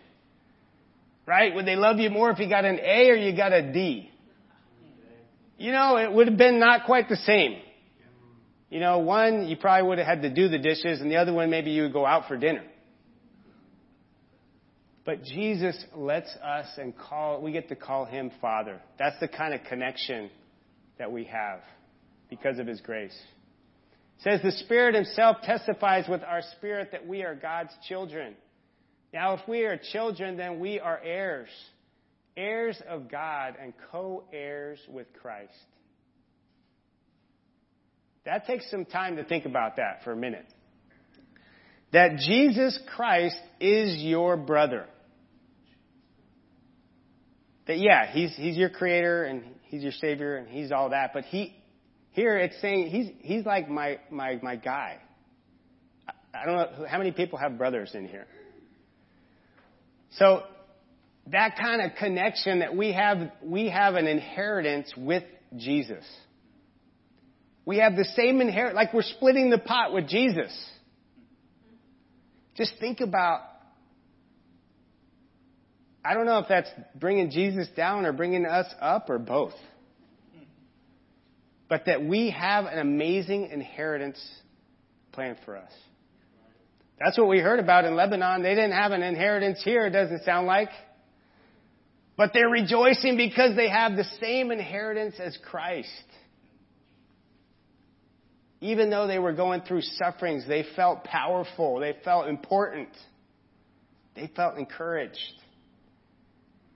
Right? 1.26 1.54
Would 1.54 1.68
they 1.68 1.76
love 1.76 2.00
you 2.00 2.10
more 2.10 2.32
if 2.32 2.40
you 2.40 2.50
got 2.50 2.66
an 2.66 2.80
A 2.80 3.10
or 3.10 3.16
you 3.16 3.36
got 3.38 3.54
a 3.54 3.72
D? 3.72 4.10
You 5.60 5.74
know, 5.74 5.98
it 5.98 6.12
would 6.12 6.28
have 6.28 6.38
been 6.38 6.58
not 6.58 6.86
quite 6.86 7.10
the 7.10 7.18
same. 7.18 7.60
You 8.70 8.80
know, 8.80 9.00
one, 9.00 9.48
you 9.48 9.58
probably 9.58 9.88
would 9.90 9.98
have 9.98 10.08
had 10.08 10.22
to 10.22 10.34
do 10.34 10.48
the 10.48 10.58
dishes, 10.58 11.02
and 11.02 11.12
the 11.12 11.18
other 11.18 11.34
one, 11.34 11.50
maybe 11.50 11.72
you 11.72 11.84
would 11.84 11.94
go 11.94 12.06
out 12.06 12.28
for 12.28 12.38
dinner. 12.38 12.64
But 15.06 15.24
Jesus 15.24 15.76
lets 15.96 16.30
us 16.36 16.68
and 16.78 16.98
call, 16.98 17.42
we 17.42 17.52
get 17.52 17.68
to 17.70 17.76
call 17.76 18.06
him 18.06 18.32
Father. 18.40 18.80
That's 18.98 19.20
the 19.20 19.28
kind 19.28 19.54
of 19.54 19.62
connection 19.64 20.30
that 20.98 21.12
we 21.12 21.26
have 21.26 21.60
because 22.30 22.58
of 22.58 22.68
his 22.68 22.80
grace. 22.80 23.18
It 24.20 24.24
says 24.24 24.42
the 24.42 24.52
Spirit 24.64 24.96
himself 24.96 25.38
testifies 25.44 26.08
with 26.08 26.22
our 26.24 26.42
spirit 26.56 26.90
that 26.92 27.06
we 27.06 27.24
are 27.24 27.36
God's 27.36 27.72
children. 27.88 28.36
Now, 29.14 29.34
if 29.34 29.42
we 29.48 29.64
are 29.64 29.80
children, 29.92 30.38
then 30.38 30.60
we 30.60 30.80
are 30.80 31.02
heirs, 31.04 31.50
heirs 32.40 32.82
of 32.88 33.12
God 33.12 33.56
and 33.62 33.74
co-heirs 33.92 34.80
with 34.88 35.08
Christ. 35.22 35.52
That 38.26 38.48
takes 38.48 38.70
some 38.72 38.86
time 38.86 39.18
to 39.18 39.24
think 39.24 39.46
about 39.46 39.76
that 39.78 40.04
for 40.04 40.12
a 40.12 40.16
minute. 40.16 40.46
That 41.92 42.18
Jesus 42.18 42.80
Christ 42.96 43.40
is 43.60 44.02
your 44.02 44.38
brother. 44.38 44.86
That 47.68 47.80
yeah, 47.80 48.12
he's 48.12 48.36
he's 48.36 48.56
your 48.56 48.70
creator 48.70 49.24
and 49.24 49.44
he's 49.64 49.84
your 49.84 49.92
savior 49.94 50.36
and 50.38 50.48
he's 50.48 50.72
all 50.72 50.92
that, 50.92 51.12
but 51.14 51.26
he 51.26 51.60
here 52.12 52.38
it's 52.38 52.60
saying 52.62 52.88
he's, 52.88 53.10
he's 53.22 53.46
like 53.46 53.70
my, 53.70 54.00
my, 54.10 54.40
my 54.42 54.56
guy. 54.56 54.98
I 56.34 56.46
don't 56.46 56.56
know 56.56 56.86
how 56.88 56.98
many 56.98 57.12
people 57.12 57.40
have 57.40 57.58
brothers 57.58 57.92
in 57.94 58.08
here. 58.08 58.28
So 60.12 60.44
that 61.32 61.58
kind 61.58 61.82
of 61.82 61.98
connection 61.98 62.60
that 62.60 62.76
we 62.76 62.94
have, 62.94 63.32
we 63.44 63.70
have 63.70 63.96
an 63.96 64.08
inheritance 64.08 64.92
with 64.98 65.24
Jesus. 65.58 66.04
We 67.66 67.78
have 67.78 67.96
the 67.96 68.06
same 68.06 68.42
inheritance, 68.42 68.76
like 68.76 68.94
we're 68.94 69.04
splitting 69.04 69.50
the 69.50 69.60
pot 69.60 69.94
with 69.94 70.08
Jesus. 70.08 70.52
Just 72.56 72.74
think 72.80 73.00
about, 73.00 73.42
I 76.04 76.14
don't 76.14 76.26
know 76.26 76.40
if 76.40 76.48
that's 76.50 76.70
bringing 76.96 77.30
Jesus 77.30 77.68
down 77.76 78.06
or 78.06 78.14
bringing 78.14 78.46
us 78.46 78.68
up 78.82 79.10
or 79.10 79.20
both 79.20 79.54
but 81.70 81.86
that 81.86 82.04
we 82.04 82.32
have 82.32 82.66
an 82.66 82.80
amazing 82.80 83.50
inheritance 83.52 84.20
planned 85.12 85.38
for 85.46 85.56
us. 85.56 85.72
That's 87.00 87.18
what 87.18 87.30
we 87.30 87.40
heard 87.40 87.60
about 87.60 87.86
in 87.86 87.96
Lebanon. 87.96 88.42
They 88.42 88.56
didn't 88.56 88.74
have 88.74 88.92
an 88.92 89.04
inheritance 89.04 89.62
here, 89.64 89.86
it 89.86 89.92
doesn't 89.92 90.26
sound 90.26 90.48
like. 90.48 90.70
But 92.20 92.34
they're 92.34 92.50
rejoicing 92.50 93.16
because 93.16 93.56
they 93.56 93.70
have 93.70 93.96
the 93.96 94.04
same 94.20 94.52
inheritance 94.52 95.16
as 95.20 95.38
Christ. 95.50 95.88
Even 98.60 98.90
though 98.90 99.08
they 99.08 99.20
were 99.20 99.32
going 99.32 99.62
through 99.62 99.84
sufferings, 99.84 100.46
they 100.46 100.66
felt 100.76 101.06
powerful. 101.06 101.80
They 101.80 101.96
felt 102.04 102.28
important. 102.28 102.90
They 104.18 104.30
felt 104.36 104.58
encouraged. 104.58 105.18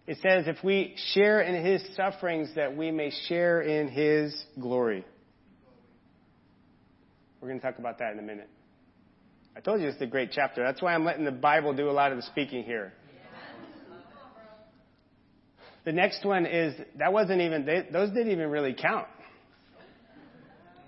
It 0.07 0.17
says, 0.21 0.45
if 0.47 0.63
we 0.63 0.95
share 1.11 1.41
in 1.41 1.61
his 1.61 1.83
sufferings, 1.97 2.55
that 2.55 2.77
we 2.77 2.89
may 2.91 3.11
share 3.27 3.61
in 3.61 3.89
his 3.89 4.33
glory. 4.61 5.03
We're 7.41 7.49
going 7.49 7.59
to 7.59 7.65
talk 7.65 7.79
about 7.79 7.99
that 7.99 8.13
in 8.13 8.19
a 8.19 8.23
minute. 8.23 8.47
I 9.57 9.59
told 9.59 9.81
you 9.81 9.89
it's 9.89 9.99
a 9.99 10.07
great 10.07 10.31
chapter. 10.31 10.63
That's 10.63 10.81
why 10.81 10.93
I'm 10.93 11.03
letting 11.03 11.25
the 11.25 11.31
Bible 11.31 11.73
do 11.73 11.89
a 11.89 11.91
lot 11.91 12.13
of 12.13 12.17
the 12.17 12.23
speaking 12.23 12.63
here. 12.63 12.93
The 15.85 15.91
next 15.91 16.25
one 16.25 16.45
is, 16.45 16.75
that 16.97 17.11
wasn't 17.11 17.41
even, 17.41 17.65
they, 17.65 17.87
those 17.91 18.09
didn't 18.09 18.31
even 18.31 18.49
really 18.49 18.73
count. 18.73 19.07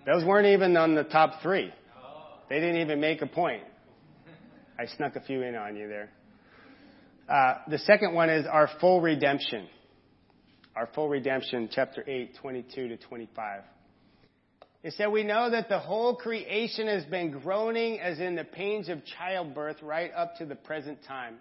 Those 0.06 0.24
weren't 0.24 0.48
even 0.48 0.78
on 0.78 0.96
the 0.96 1.04
top 1.04 1.42
three. 1.42 1.74
They 2.50 2.60
didn't 2.60 2.78
even 2.78 3.02
make 3.02 3.22
a 3.22 3.28
point. 3.28 3.64
I 4.80 4.86
snuck 4.86 5.16
a 5.16 5.22
few 5.22 5.42
in 5.42 5.56
on 5.56 5.76
you 5.76 5.88
there. 5.88 6.10
Uh, 7.28 7.56
the 7.70 7.80
second 7.80 8.14
one 8.14 8.30
is 8.30 8.46
our 8.46 8.70
full 8.80 9.02
redemption. 9.02 9.68
Our 10.76 10.88
full 10.94 11.10
redemption, 11.10 11.70
chapter 11.72 12.04
8, 12.08 12.36
22 12.42 12.90
to 12.90 12.98
25. 12.98 13.62
It 14.84 14.94
said, 14.94 15.08
We 15.08 15.24
know 15.24 15.50
that 15.50 15.70
the 15.70 15.80
whole 15.80 16.16
creation 16.16 16.88
has 16.88 17.04
been 17.06 17.32
groaning 17.32 18.00
as 18.00 18.20
in 18.20 18.36
the 18.36 18.44
pains 18.44 18.88
of 18.90 19.00
childbirth 19.18 19.82
right 19.82 20.12
up 20.16 20.36
to 20.38 20.46
the 20.46 20.56
present 20.56 21.00
time. 21.08 21.38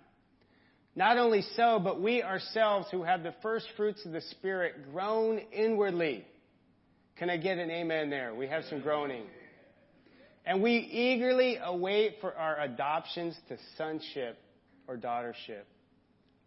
Not 0.97 1.19
only 1.19 1.43
so, 1.57 1.81
but 1.83 2.01
we 2.01 2.23
ourselves 2.23 2.87
who 2.91 3.03
have 3.03 3.23
the 3.23 3.35
first 3.43 3.67
fruits 3.77 4.05
of 4.07 4.13
the 4.13 4.21
Spirit 4.21 4.93
groan 4.93 5.39
inwardly. 5.53 6.25
Can 7.17 7.31
I 7.31 7.37
get 7.37 7.59
an 7.59 7.71
amen 7.71 8.11
there? 8.11 8.35
We 8.35 8.47
have 8.47 8.65
some 8.65 8.81
groaning. 8.81 9.25
And 10.47 10.63
we 10.63 10.77
eagerly 10.77 11.59
await 11.63 12.17
for 12.21 12.35
our 12.37 12.61
adoptions 12.61 13.37
to 13.49 13.57
sonship 13.77 14.39
or 14.87 14.97
daughtership 14.97 15.65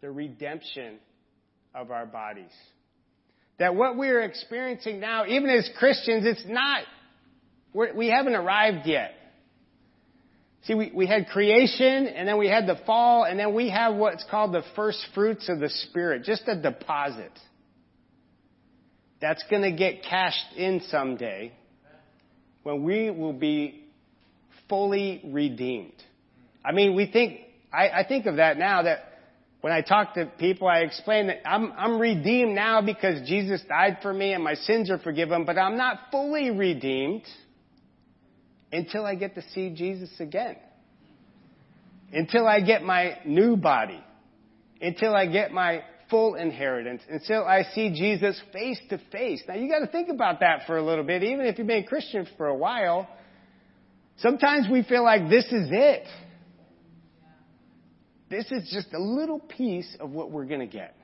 the 0.02 0.12
redemption 0.12 1.00
of 1.74 1.92
our 1.92 2.06
bodies. 2.06 2.52
That 3.60 3.76
what 3.76 3.98
we're 3.98 4.22
experiencing 4.22 5.00
now, 5.00 5.26
even 5.26 5.50
as 5.50 5.70
Christians, 5.78 6.26
it's 6.26 6.46
not, 6.48 6.84
we 7.74 8.08
haven't 8.08 8.36
arrived 8.36 8.86
yet. 8.86 9.14
See, 10.68 10.74
we, 10.74 10.92
we 10.94 11.08
had 11.08 11.28
creation, 11.28 12.08
and 12.08 12.28
then 12.28 12.38
we 12.38 12.50
had 12.50 12.68
the 12.68 12.78
fall, 12.86 13.24
and 13.24 13.40
then 13.40 13.54
we 13.54 13.70
have 13.70 13.96
what's 13.96 14.26
called 14.30 14.54
the 14.54 14.64
first 14.76 15.00
fruits 15.16 15.48
of 15.48 15.62
the 15.62 15.70
Spirit, 15.70 16.26
just 16.26 16.44
a 16.48 16.62
deposit. 16.62 17.32
That's 19.22 19.42
going 19.50 19.62
to 19.62 19.72
get 19.72 20.04
cashed 20.04 20.58
in 20.58 20.82
someday 20.90 21.54
when 22.64 22.84
we 22.84 23.10
will 23.10 23.32
be 23.32 23.86
fully 24.68 25.22
redeemed. 25.26 25.94
I 26.66 26.74
mean, 26.74 26.96
we 26.96 27.10
think, 27.10 27.40
I, 27.72 27.90
I 27.90 28.06
think 28.06 28.26
of 28.26 28.36
that 28.36 28.58
now 28.58 28.84
that 28.84 29.06
when 29.62 29.72
I 29.72 29.80
talk 29.80 30.16
to 30.16 30.26
people, 30.38 30.68
I 30.68 30.80
explain 30.80 31.28
that 31.28 31.48
I'm, 31.48 31.72
I'm 31.78 31.98
redeemed 31.98 32.54
now 32.54 32.82
because 32.82 33.26
Jesus 33.26 33.62
died 33.70 34.00
for 34.02 34.14
me 34.14 34.34
and 34.34 34.44
my 34.44 34.56
sins 34.56 34.92
are 34.92 35.00
forgiven, 35.00 35.46
but 35.46 35.58
I'm 35.58 35.78
not 35.78 35.98
fully 36.12 36.52
redeemed 36.52 37.24
until 38.72 39.06
I 39.06 39.16
get 39.16 39.36
to 39.36 39.44
see 39.54 39.70
Jesus 39.74 40.10
again. 40.20 40.58
Until 42.12 42.48
I 42.48 42.62
get 42.62 42.84
my 42.84 43.18
new 43.26 43.56
body. 43.58 44.04
Until 44.82 45.16
I 45.16 45.26
get 45.26 45.52
my 45.52 45.84
full 46.10 46.36
inheritance. 46.36 47.02
Until 47.10 47.44
I 47.46 47.64
see 47.74 47.90
Jesus 47.90 48.42
face 48.54 48.80
to 48.90 49.00
face. 49.12 49.42
Now 49.48 49.56
you 49.56 49.70
gotta 49.70 49.88
think 49.88 50.10
about 50.10 50.40
that 50.42 50.68
for 50.68 50.78
a 50.78 50.84
little 50.84 51.04
bit, 51.04 51.24
even 51.24 51.46
if 51.46 51.58
you've 51.58 51.68
been 51.68 51.84
a 51.84 51.88
Christian 51.88 52.28
for 52.38 52.48
a 52.48 52.56
while. 52.56 53.08
Sometimes 54.18 54.68
we 54.72 54.84
feel 54.84 55.04
like 55.04 55.30
this 55.30 55.46
is 55.46 55.70
it. 55.72 56.08
This 58.30 58.46
is 58.52 58.70
just 58.74 58.94
a 58.94 59.02
little 59.02 59.40
piece 59.40 59.96
of 60.00 60.12
what 60.12 60.32
we're 60.32 60.46
going 60.46 60.60
to 60.60 60.66
get. 60.66 60.96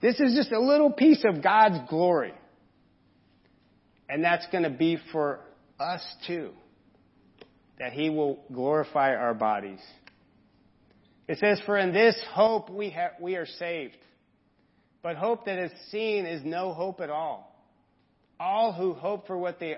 This 0.00 0.18
is 0.20 0.34
just 0.34 0.52
a 0.52 0.60
little 0.60 0.92
piece 0.92 1.24
of 1.24 1.42
God's 1.42 1.78
glory. 1.90 2.32
And 4.08 4.24
that's 4.24 4.46
going 4.50 4.62
to 4.62 4.70
be 4.70 4.98
for 5.12 5.40
us 5.78 6.02
too. 6.26 6.50
That 7.78 7.92
He 7.92 8.10
will 8.10 8.40
glorify 8.52 9.14
our 9.14 9.34
bodies. 9.34 9.80
It 11.28 11.38
says, 11.38 11.60
For 11.66 11.76
in 11.76 11.92
this 11.92 12.18
hope 12.32 12.70
we, 12.70 12.90
ha- 12.90 13.12
we 13.20 13.36
are 13.36 13.46
saved. 13.46 13.96
But 15.02 15.16
hope 15.16 15.44
that 15.44 15.58
is 15.58 15.70
seen 15.90 16.26
is 16.26 16.42
no 16.44 16.72
hope 16.72 17.00
at 17.00 17.10
all. 17.10 17.54
All 18.40 18.72
who 18.72 18.94
hope 18.94 19.26
for 19.26 19.36
what 19.36 19.60
they, 19.60 19.76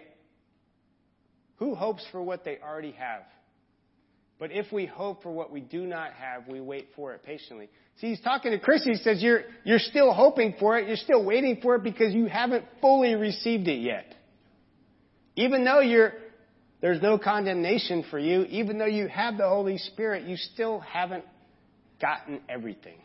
who 1.56 1.74
hopes 1.74 2.04
for 2.12 2.22
what 2.22 2.44
they 2.44 2.58
already 2.58 2.92
have? 2.92 3.22
But 4.38 4.52
if 4.52 4.72
we 4.72 4.86
hope 4.86 5.22
for 5.22 5.30
what 5.30 5.52
we 5.52 5.60
do 5.60 5.84
not 5.84 6.14
have, 6.14 6.48
we 6.48 6.60
wait 6.62 6.88
for 6.96 7.12
it 7.12 7.22
patiently. 7.22 7.68
See, 8.00 8.08
he's 8.08 8.20
talking 8.20 8.52
to 8.52 8.58
Chris. 8.58 8.82
He 8.84 8.94
says, 8.94 9.22
you're, 9.22 9.42
you're 9.64 9.78
still 9.78 10.14
hoping 10.14 10.54
for 10.58 10.78
it. 10.78 10.88
You're 10.88 10.96
still 10.96 11.22
waiting 11.22 11.60
for 11.60 11.74
it 11.74 11.82
because 11.82 12.14
you 12.14 12.24
haven't 12.26 12.64
fully 12.80 13.14
received 13.14 13.68
it 13.68 13.82
yet. 13.82 14.14
Even 15.40 15.64
though 15.64 15.80
you're, 15.80 16.12
there's 16.82 17.00
no 17.00 17.16
condemnation 17.16 18.04
for 18.10 18.18
you, 18.18 18.42
even 18.50 18.76
though 18.76 18.84
you 18.84 19.08
have 19.08 19.38
the 19.38 19.48
Holy 19.48 19.78
Spirit, 19.78 20.28
you 20.28 20.36
still 20.36 20.80
haven't 20.80 21.24
gotten 21.98 22.42
everything. 22.46 22.98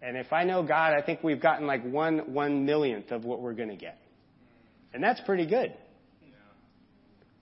And 0.00 0.16
if 0.16 0.32
I 0.32 0.44
know 0.44 0.62
God, 0.62 0.94
I 0.94 1.02
think 1.02 1.22
we've 1.22 1.42
gotten 1.42 1.66
like 1.66 1.84
one 1.84 2.32
one 2.32 2.64
millionth 2.64 3.12
of 3.12 3.22
what 3.22 3.42
we're 3.42 3.52
going 3.52 3.68
to 3.68 3.76
get. 3.76 3.98
And 4.94 5.04
that's 5.04 5.20
pretty 5.20 5.46
good. 5.46 5.74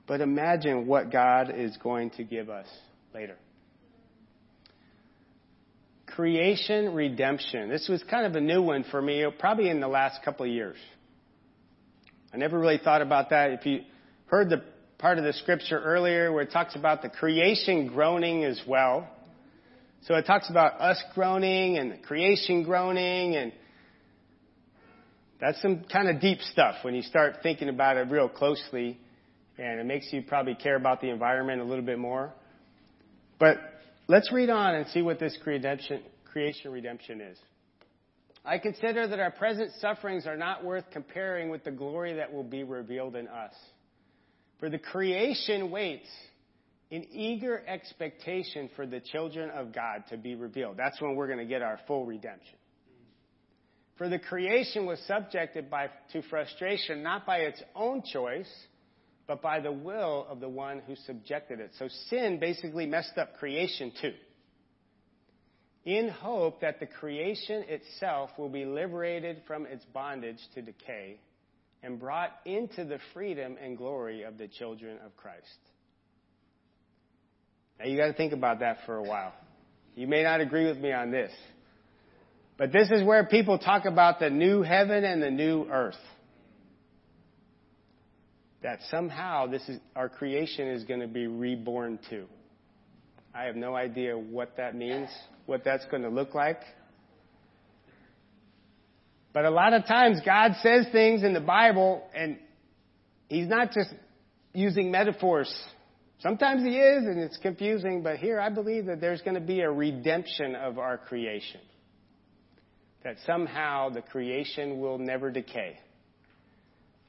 But 0.08 0.20
imagine 0.20 0.88
what 0.88 1.12
God 1.12 1.52
is 1.56 1.76
going 1.76 2.10
to 2.16 2.25
give 2.25 2.50
us 2.50 2.66
later. 3.14 3.37
Creation 6.06 6.94
redemption. 6.94 7.68
This 7.68 7.88
was 7.88 8.02
kind 8.10 8.26
of 8.26 8.34
a 8.34 8.40
new 8.40 8.60
one 8.60 8.84
for 8.90 9.00
me, 9.00 9.25
probably 9.38 9.68
in 9.68 9.78
the 9.78 9.88
last 9.88 10.25
couple 10.25 10.46
of 10.46 10.50
years. 10.50 10.76
I 12.32 12.37
never 12.37 12.58
really 12.58 12.78
thought 12.78 13.02
about 13.02 13.30
that. 13.30 13.50
If 13.52 13.66
you 13.66 13.80
heard 14.26 14.50
the 14.50 14.62
part 15.00 15.18
of 15.18 15.25
the 15.25 15.32
scripture 15.32 15.80
earlier 15.80 16.30
where 16.30 16.42
it 16.42 16.52
talks 16.52 16.76
about 16.76 17.02
the 17.02 17.08
creation 17.08 17.88
groaning 17.88 18.44
as 18.44 18.60
well. 18.68 19.08
So 20.02 20.14
it 20.14 20.26
talks 20.26 20.50
about 20.50 20.80
us 20.80 21.02
groaning 21.14 21.78
and 21.78 21.90
the 21.90 21.96
creation 21.96 22.62
groaning 22.62 23.34
and 23.37 23.52
that's 25.40 25.60
some 25.62 25.84
kind 25.90 26.08
of 26.08 26.20
deep 26.20 26.40
stuff 26.42 26.76
when 26.82 26.94
you 26.94 27.00
start 27.00 27.37
thinking 27.42 27.70
about 27.70 27.96
it 27.96 28.10
real 28.10 28.28
closely 28.28 28.99
and 29.58 29.80
it 29.80 29.87
makes 29.87 30.12
you 30.12 30.22
probably 30.22 30.54
care 30.54 30.76
about 30.76 31.00
the 31.00 31.08
environment 31.08 31.62
a 31.62 31.64
little 31.64 31.84
bit 31.84 31.99
more. 31.99 32.32
But 33.38 33.56
let's 34.06 34.30
read 34.30 34.50
on 34.50 34.75
and 34.75 34.87
see 34.88 35.00
what 35.00 35.18
this 35.18 35.37
creation, 35.42 36.02
redemption 36.70 37.22
is. 37.22 37.38
I 38.44 38.59
consider 38.59 39.06
that 39.06 39.20
our 39.20 39.30
present 39.30 39.73
sufferings 39.80 40.26
are 40.26 40.37
not 40.37 40.64
worth 40.64 40.85
comparing 40.92 41.50
with 41.50 41.64
the 41.64 41.70
glory 41.70 42.14
that 42.14 42.32
will 42.32 42.44
be 42.44 42.62
revealed 42.62 43.14
in 43.14 43.28
us. 43.28 43.52
For 44.59 44.70
the 44.70 44.78
creation 44.78 45.70
waits 45.70 46.09
in 46.90 47.04
eager 47.12 47.62
expectation 47.66 48.70
for 48.76 48.87
the 48.87 49.00
children 49.00 49.50
of 49.50 49.75
God 49.75 50.04
to 50.11 50.16
be 50.16 50.35
revealed. 50.35 50.76
That's 50.76 51.00
when 51.00 51.16
we're 51.16 51.26
going 51.26 51.38
to 51.38 51.44
get 51.44 51.62
our 51.62 51.78
full 51.87 52.06
redemption. 52.06 52.56
For 53.97 54.09
the 54.09 54.18
creation 54.18 54.87
was 54.87 54.99
subjected 55.06 55.70
by, 55.70 55.90
to 56.12 56.23
frustration 56.23 57.02
not 57.02 57.26
by 57.26 57.38
its 57.38 57.62
own 57.76 58.02
choice, 58.11 58.50
but 59.26 59.42
by 59.42 59.61
the 59.61 59.70
will 59.70 60.26
of 60.28 60.40
the 60.40 60.49
one 60.49 60.80
who 60.87 60.97
subjected 61.06 61.61
it. 61.61 61.73
So 61.78 61.88
sin 62.09 62.40
basically 62.40 62.87
messed 62.87 63.18
up 63.18 63.37
creation 63.37 63.92
too 64.00 64.14
in 65.84 66.08
hope 66.08 66.60
that 66.60 66.78
the 66.80 66.87
creation 66.87 67.64
itself 67.68 68.30
will 68.37 68.49
be 68.49 68.64
liberated 68.64 69.42
from 69.46 69.66
its 69.66 69.84
bondage 69.94 70.38
to 70.54 70.62
decay 70.62 71.18
and 71.82 71.99
brought 71.99 72.32
into 72.44 72.84
the 72.84 72.99
freedom 73.14 73.56
and 73.62 73.78
glory 73.78 74.22
of 74.22 74.37
the 74.37 74.46
children 74.49 74.99
of 75.04 75.16
Christ. 75.16 75.46
Now 77.78 77.87
you 77.87 77.96
got 77.96 78.08
to 78.08 78.12
think 78.12 78.34
about 78.34 78.60
that 78.60 78.78
for 78.84 78.96
a 78.96 79.02
while. 79.02 79.32
You 79.96 80.06
may 80.06 80.22
not 80.22 80.40
agree 80.40 80.66
with 80.66 80.78
me 80.78 80.92
on 80.92 81.10
this. 81.10 81.32
But 82.58 82.72
this 82.72 82.90
is 82.90 83.02
where 83.02 83.25
people 83.25 83.58
talk 83.58 83.87
about 83.87 84.18
the 84.18 84.28
new 84.28 84.60
heaven 84.60 85.02
and 85.02 85.22
the 85.22 85.30
new 85.30 85.66
earth. 85.70 85.96
That 88.62 88.80
somehow 88.90 89.46
this 89.46 89.66
is, 89.66 89.80
our 89.96 90.10
creation 90.10 90.68
is 90.68 90.84
going 90.84 91.00
to 91.00 91.08
be 91.08 91.26
reborn 91.26 91.99
too. 92.10 92.26
I 93.34 93.44
have 93.44 93.56
no 93.56 93.76
idea 93.76 94.18
what 94.18 94.56
that 94.56 94.75
means 94.75 95.08
what 95.46 95.64
that's 95.64 95.84
going 95.87 96.02
to 96.04 96.08
look 96.08 96.34
like. 96.34 96.60
But 99.33 99.44
a 99.44 99.50
lot 99.50 99.72
of 99.72 99.87
times 99.87 100.20
God 100.24 100.52
says 100.62 100.87
things 100.92 101.22
in 101.22 101.33
the 101.35 101.40
Bible 101.40 102.02
and 102.14 102.38
He's 103.28 103.46
not 103.46 103.72
just 103.72 103.90
using 104.52 104.90
metaphors. 104.90 105.52
Sometimes 106.20 106.62
He 106.62 106.76
is 106.76 107.05
and 107.05 107.18
it's 107.20 107.37
confusing, 107.38 108.02
but 108.02 108.16
here 108.16 108.40
I 108.40 108.48
believe 108.48 108.87
that 108.87 109.00
there's 109.00 109.22
going 109.22 109.35
to 109.35 109.40
be 109.40 109.61
a 109.61 109.70
redemption 109.70 110.55
of 110.55 110.78
our 110.78 110.98
creation. 110.98 111.61
That 113.05 113.16
somehow 113.26 113.90
the 113.90 114.02
creation 114.02 114.81
will 114.81 114.98
never 114.98 115.31
decay. 115.31 115.78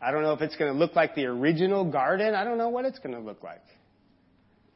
I 0.02 0.12
don't 0.12 0.24
know 0.24 0.34
if 0.34 0.42
it's 0.42 0.56
going 0.56 0.72
to 0.72 0.78
look 0.78 0.96
like 0.96 1.16
the 1.16 1.26
original 1.26 1.84
garden. 1.84 2.34
I 2.34 2.44
don't 2.44 2.58
know 2.58 2.70
what 2.70 2.86
it's 2.86 3.00
going 3.00 3.14
to 3.14 3.22
look 3.22 3.44
like. 3.44 3.62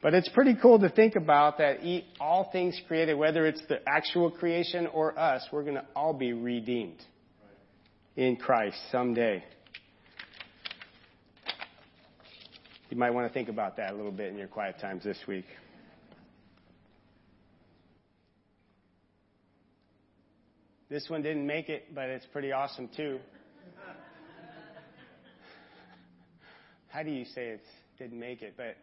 But 0.02 0.14
it's 0.14 0.28
pretty 0.28 0.54
cool 0.60 0.78
to 0.80 0.88
think 0.88 1.16
about 1.16 1.58
that 1.58 1.78
all 2.20 2.50
things 2.52 2.80
created, 2.86 3.14
whether 3.14 3.46
it's 3.46 3.62
the 3.68 3.80
actual 3.88 4.30
creation 4.30 4.86
or 4.86 5.18
us, 5.18 5.46
we're 5.50 5.62
going 5.62 5.74
to 5.74 5.86
all 5.96 6.12
be 6.12 6.32
redeemed 6.32 7.02
in 8.14 8.36
Christ 8.36 8.76
someday. 8.92 9.42
You 12.90 12.96
might 12.96 13.10
want 13.10 13.26
to 13.26 13.34
think 13.34 13.48
about 13.48 13.78
that 13.78 13.92
a 13.92 13.96
little 13.96 14.12
bit 14.12 14.30
in 14.30 14.38
your 14.38 14.48
quiet 14.48 14.78
times 14.80 15.02
this 15.02 15.18
week. 15.26 15.46
This 20.88 21.08
one 21.08 21.20
didn't 21.20 21.46
make 21.46 21.68
it, 21.68 21.92
but 21.94 22.04
it's 22.04 22.26
pretty 22.26 22.52
awesome 22.52 22.88
too. 22.96 23.18
How 26.88 27.02
do 27.02 27.10
you 27.10 27.24
say 27.24 27.48
it 27.48 27.62
didn't 27.98 28.20
make 28.20 28.40
it? 28.40 28.54
But 28.56 28.76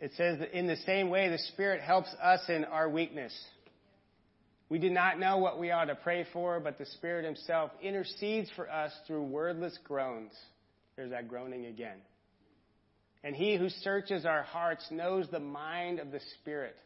it 0.00 0.12
says 0.16 0.38
that 0.38 0.56
in 0.56 0.66
the 0.66 0.76
same 0.86 1.10
way, 1.10 1.28
the 1.28 1.38
Spirit 1.52 1.82
helps 1.82 2.08
us 2.22 2.40
in 2.48 2.64
our 2.64 2.88
weakness. 2.88 3.32
We 4.70 4.78
do 4.78 4.88
not 4.88 5.18
know 5.18 5.38
what 5.38 5.58
we 5.58 5.72
ought 5.72 5.86
to 5.86 5.94
pray 5.94 6.26
for, 6.32 6.58
but 6.60 6.78
the 6.78 6.86
Spirit 6.86 7.24
Himself 7.24 7.70
intercedes 7.82 8.48
for 8.56 8.70
us 8.70 8.92
through 9.06 9.24
wordless 9.24 9.76
groans. 9.84 10.32
There's 10.96 11.10
that 11.10 11.28
groaning 11.28 11.66
again. 11.66 11.98
And 13.22 13.36
He 13.36 13.56
who 13.56 13.68
searches 13.68 14.24
our 14.24 14.42
hearts 14.42 14.86
knows 14.90 15.26
the 15.30 15.40
mind 15.40 15.98
of 15.98 16.12
the 16.12 16.20
Spirit, 16.40 16.76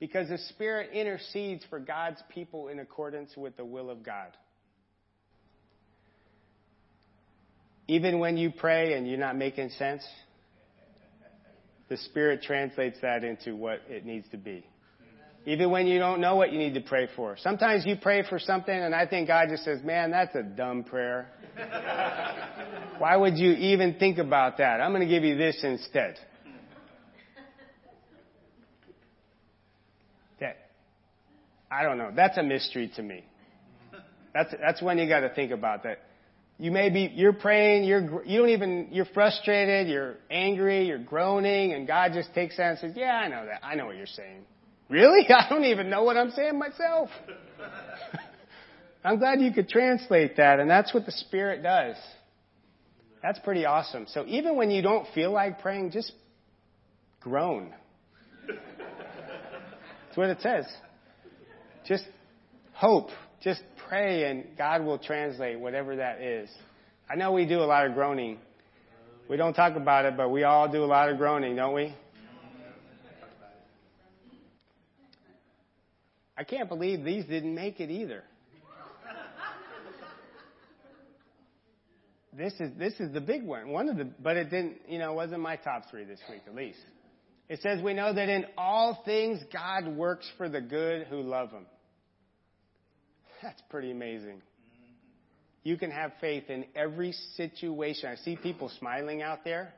because 0.00 0.28
the 0.28 0.38
Spirit 0.38 0.90
intercedes 0.92 1.64
for 1.68 1.78
God's 1.78 2.22
people 2.30 2.68
in 2.68 2.78
accordance 2.78 3.36
with 3.36 3.56
the 3.56 3.64
will 3.64 3.90
of 3.90 4.02
God. 4.02 4.30
Even 7.88 8.20
when 8.20 8.36
you 8.36 8.50
pray 8.50 8.94
and 8.94 9.06
you're 9.06 9.18
not 9.18 9.36
making 9.36 9.68
sense, 9.70 10.02
the 11.92 11.98
Spirit 11.98 12.40
translates 12.40 12.98
that 13.02 13.22
into 13.22 13.54
what 13.54 13.82
it 13.86 14.06
needs 14.06 14.26
to 14.30 14.38
be. 14.38 14.64
Even 15.44 15.70
when 15.70 15.86
you 15.86 15.98
don't 15.98 16.22
know 16.22 16.36
what 16.36 16.50
you 16.50 16.58
need 16.58 16.72
to 16.72 16.80
pray 16.80 17.06
for. 17.14 17.36
Sometimes 17.36 17.84
you 17.84 17.96
pray 18.00 18.22
for 18.26 18.38
something 18.38 18.74
and 18.74 18.94
I 18.94 19.06
think 19.06 19.28
God 19.28 19.48
just 19.50 19.62
says, 19.62 19.82
man, 19.82 20.10
that's 20.10 20.34
a 20.34 20.42
dumb 20.42 20.84
prayer. 20.84 21.28
Why 22.98 23.14
would 23.14 23.36
you 23.36 23.50
even 23.52 23.98
think 23.98 24.16
about 24.16 24.56
that? 24.56 24.80
I'm 24.80 24.92
going 24.92 25.06
to 25.06 25.14
give 25.14 25.22
you 25.22 25.36
this 25.36 25.60
instead. 25.62 26.16
That, 30.40 30.56
I 31.70 31.82
don't 31.82 31.98
know. 31.98 32.10
That's 32.16 32.38
a 32.38 32.42
mystery 32.42 32.90
to 32.96 33.02
me. 33.02 33.22
That's, 34.32 34.54
that's 34.58 34.80
when 34.80 34.96
you 34.96 35.06
got 35.10 35.20
to 35.20 35.34
think 35.34 35.50
about 35.50 35.82
that. 35.82 35.98
You 36.62 36.70
may 36.70 36.90
be, 36.90 37.10
you're 37.12 37.32
praying, 37.32 37.82
you're, 37.82 38.24
you 38.24 38.38
don't 38.38 38.50
even, 38.50 38.90
you're 38.92 39.04
frustrated, 39.06 39.88
you're 39.88 40.14
angry, 40.30 40.86
you're 40.86 40.96
groaning, 40.96 41.72
and 41.72 41.88
God 41.88 42.12
just 42.14 42.32
takes 42.34 42.56
that 42.56 42.70
and 42.70 42.78
says, 42.78 42.92
yeah, 42.94 43.16
I 43.16 43.26
know 43.26 43.44
that. 43.46 43.66
I 43.66 43.74
know 43.74 43.86
what 43.86 43.96
you're 43.96 44.06
saying. 44.06 44.44
Really? 44.88 45.26
I 45.28 45.48
don't 45.48 45.64
even 45.64 45.90
know 45.90 46.04
what 46.04 46.16
I'm 46.16 46.30
saying 46.30 46.56
myself. 46.56 47.08
I'm 49.04 49.18
glad 49.18 49.40
you 49.40 49.52
could 49.52 49.68
translate 49.68 50.36
that, 50.36 50.60
and 50.60 50.70
that's 50.70 50.94
what 50.94 51.04
the 51.04 51.10
Spirit 51.10 51.64
does. 51.64 51.96
That's 53.24 53.40
pretty 53.40 53.66
awesome. 53.66 54.06
So 54.06 54.24
even 54.28 54.54
when 54.54 54.70
you 54.70 54.82
don't 54.82 55.08
feel 55.16 55.32
like 55.32 55.62
praying, 55.62 55.90
just 55.90 56.12
groan. 57.18 57.74
That's 58.46 60.16
what 60.16 60.28
it 60.28 60.40
says. 60.40 60.66
Just 61.88 62.04
hope. 62.72 63.08
Just 63.42 63.62
pray 63.92 64.24
and 64.24 64.46
God 64.56 64.86
will 64.86 64.96
translate 64.96 65.60
whatever 65.60 65.96
that 65.96 66.22
is. 66.22 66.48
I 67.10 67.14
know 67.14 67.32
we 67.32 67.44
do 67.44 67.58
a 67.60 67.68
lot 67.68 67.86
of 67.86 67.92
groaning. 67.92 68.38
We 69.28 69.36
don't 69.36 69.52
talk 69.52 69.76
about 69.76 70.06
it, 70.06 70.16
but 70.16 70.30
we 70.30 70.44
all 70.44 70.66
do 70.66 70.82
a 70.82 70.86
lot 70.86 71.10
of 71.10 71.18
groaning, 71.18 71.56
don't 71.56 71.74
we? 71.74 71.94
I 76.38 76.44
can't 76.44 76.70
believe 76.70 77.04
these 77.04 77.26
didn't 77.26 77.54
make 77.54 77.80
it 77.80 77.90
either. 77.90 78.24
this 82.32 82.54
is 82.60 82.70
this 82.78 82.94
is 82.98 83.12
the 83.12 83.20
big 83.20 83.44
one. 83.44 83.68
One 83.68 83.90
of 83.90 83.98
the 83.98 84.04
but 84.04 84.38
it 84.38 84.48
didn't, 84.48 84.78
you 84.88 84.98
know, 84.98 85.12
wasn't 85.12 85.42
my 85.42 85.56
top 85.56 85.90
3 85.90 86.04
this 86.04 86.18
week 86.30 86.40
at 86.46 86.54
least. 86.54 86.80
It 87.50 87.60
says 87.60 87.82
we 87.82 87.92
know 87.92 88.14
that 88.14 88.30
in 88.30 88.46
all 88.56 89.02
things 89.04 89.40
God 89.52 89.86
works 89.86 90.26
for 90.38 90.48
the 90.48 90.62
good 90.62 91.08
who 91.08 91.20
love 91.20 91.50
him. 91.50 91.66
That's 93.42 93.60
pretty 93.70 93.90
amazing. 93.90 94.40
You 95.64 95.76
can 95.76 95.90
have 95.90 96.12
faith 96.20 96.48
in 96.48 96.64
every 96.74 97.12
situation. 97.36 98.08
I 98.08 98.16
see 98.16 98.36
people 98.36 98.70
smiling 98.78 99.22
out 99.22 99.44
there. 99.44 99.72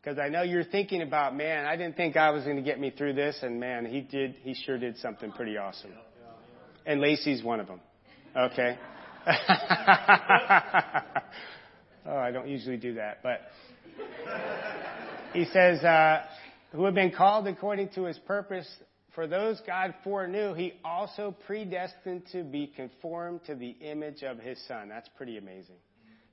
Because 0.00 0.18
I 0.18 0.28
know 0.28 0.42
you're 0.42 0.64
thinking 0.64 1.00
about, 1.00 1.34
man, 1.34 1.64
I 1.64 1.76
didn't 1.76 1.96
think 1.96 2.12
God 2.12 2.34
was 2.34 2.44
going 2.44 2.56
to 2.56 2.62
get 2.62 2.78
me 2.78 2.90
through 2.90 3.14
this, 3.14 3.38
and 3.40 3.58
man, 3.58 3.86
he 3.86 4.02
did. 4.02 4.34
He 4.42 4.52
sure 4.52 4.76
did 4.76 4.98
something 4.98 5.32
pretty 5.32 5.56
awesome. 5.56 5.92
And 6.84 7.00
Lacey's 7.00 7.42
one 7.42 7.58
of 7.58 7.68
them. 7.68 7.80
Okay. 8.36 8.78
oh, 9.26 9.32
I 12.06 12.30
don't 12.30 12.48
usually 12.48 12.76
do 12.76 12.94
that, 12.94 13.20
but 13.22 13.40
he 15.32 15.46
says, 15.46 15.82
uh, 15.82 16.24
"Who 16.72 16.84
have 16.84 16.94
been 16.94 17.12
called 17.12 17.48
according 17.48 17.88
to 17.94 18.04
His 18.04 18.18
purpose." 18.18 18.68
For 19.14 19.26
those 19.26 19.60
God 19.66 19.94
foreknew, 20.02 20.54
He 20.54 20.74
also 20.84 21.34
predestined 21.46 22.24
to 22.32 22.42
be 22.42 22.66
conformed 22.66 23.44
to 23.46 23.54
the 23.54 23.70
image 23.80 24.22
of 24.22 24.38
His 24.38 24.58
Son. 24.66 24.88
That's 24.88 25.08
pretty 25.16 25.38
amazing. 25.38 25.76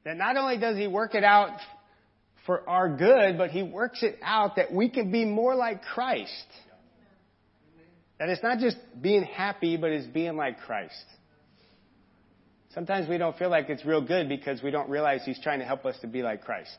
That 0.03 0.17
not 0.17 0.35
only 0.37 0.57
does 0.57 0.77
He 0.77 0.87
work 0.87 1.13
it 1.13 1.23
out 1.23 1.57
for 2.45 2.67
our 2.67 2.89
good, 2.89 3.37
but 3.37 3.51
He 3.51 3.61
works 3.61 4.01
it 4.01 4.17
out 4.23 4.55
that 4.55 4.73
we 4.73 4.89
can 4.89 5.11
be 5.11 5.25
more 5.25 5.55
like 5.55 5.83
Christ. 5.83 6.47
That 8.17 8.29
it's 8.29 8.43
not 8.43 8.59
just 8.59 8.77
being 8.99 9.23
happy, 9.23 9.77
but 9.77 9.91
it's 9.91 10.07
being 10.07 10.35
like 10.35 10.59
Christ. 10.61 11.05
Sometimes 12.73 13.09
we 13.09 13.17
don't 13.17 13.37
feel 13.37 13.49
like 13.49 13.69
it's 13.69 13.85
real 13.85 14.01
good 14.01 14.29
because 14.29 14.63
we 14.63 14.71
don't 14.71 14.89
realize 14.89 15.21
He's 15.25 15.39
trying 15.41 15.59
to 15.59 15.65
help 15.65 15.85
us 15.85 15.95
to 16.01 16.07
be 16.07 16.23
like 16.23 16.43
Christ. 16.43 16.77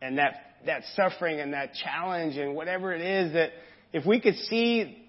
And 0.00 0.18
that, 0.18 0.34
that 0.66 0.82
suffering 0.94 1.40
and 1.40 1.54
that 1.54 1.72
challenge 1.74 2.36
and 2.36 2.54
whatever 2.54 2.92
it 2.92 3.00
is 3.00 3.32
that 3.32 3.50
if 3.96 4.04
we 4.04 4.20
could 4.20 4.36
see 4.50 5.08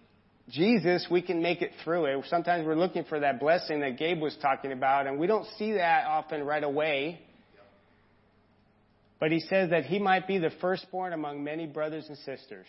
Jesus, 0.50 1.06
we 1.12 1.22
can 1.22 1.42
make 1.42 1.62
it 1.62 1.72
through 1.84 2.06
it. 2.06 2.26
Sometimes 2.30 2.66
we're 2.66 2.78
looking 2.78 3.04
for 3.04 3.20
that 3.20 3.38
blessing 3.38 3.82
that 3.82 3.98
Gabe 3.98 4.22
was 4.22 4.34
talking 4.42 4.72
about, 4.72 5.08
and 5.08 5.20
we 5.20 5.28
don't 5.28 5.46
see 5.58 5.74
that 5.74 6.06
often 6.08 6.46
right 6.46 6.64
away. 6.64 7.20
But 9.20 9.34
he 9.34 9.42
says 9.42 9.72
that 9.72 9.84
he 9.84 10.00
might 10.00 10.26
be 10.26 10.38
the 10.38 10.52
firstborn 10.62 11.12
among 11.12 11.44
many 11.44 11.68
brothers 11.68 12.06
and 12.08 12.18
sisters. 12.20 12.66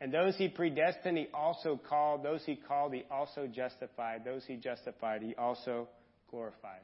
And 0.00 0.14
those 0.14 0.36
he 0.36 0.46
predestined, 0.46 1.18
he 1.18 1.26
also 1.34 1.80
called. 1.88 2.22
Those 2.22 2.44
he 2.46 2.54
called, 2.54 2.94
he 2.94 3.02
also 3.10 3.48
justified. 3.48 4.24
Those 4.24 4.44
he 4.46 4.54
justified, 4.54 5.22
he 5.22 5.34
also 5.34 5.88
glorified. 6.30 6.82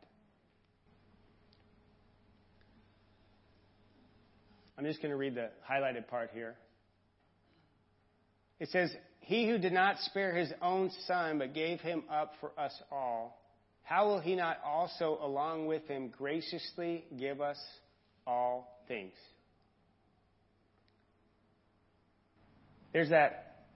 I'm 4.76 4.84
just 4.84 5.00
going 5.00 5.12
to 5.12 5.16
read 5.16 5.36
the 5.36 5.50
highlighted 5.70 6.08
part 6.08 6.30
here. 6.34 6.56
It 8.60 8.68
says, 8.70 8.94
He 9.20 9.48
who 9.48 9.58
did 9.58 9.72
not 9.72 9.98
spare 10.00 10.34
his 10.34 10.52
own 10.62 10.90
son, 11.06 11.38
but 11.38 11.54
gave 11.54 11.80
him 11.80 12.04
up 12.10 12.32
for 12.40 12.52
us 12.58 12.72
all, 12.90 13.40
how 13.82 14.06
will 14.06 14.20
he 14.20 14.34
not 14.34 14.58
also, 14.64 15.18
along 15.20 15.66
with 15.66 15.86
him, 15.86 16.08
graciously 16.16 17.04
give 17.18 17.40
us 17.40 17.58
all 18.26 18.82
things? 18.88 19.12
There's 22.94 23.10
that 23.10 23.66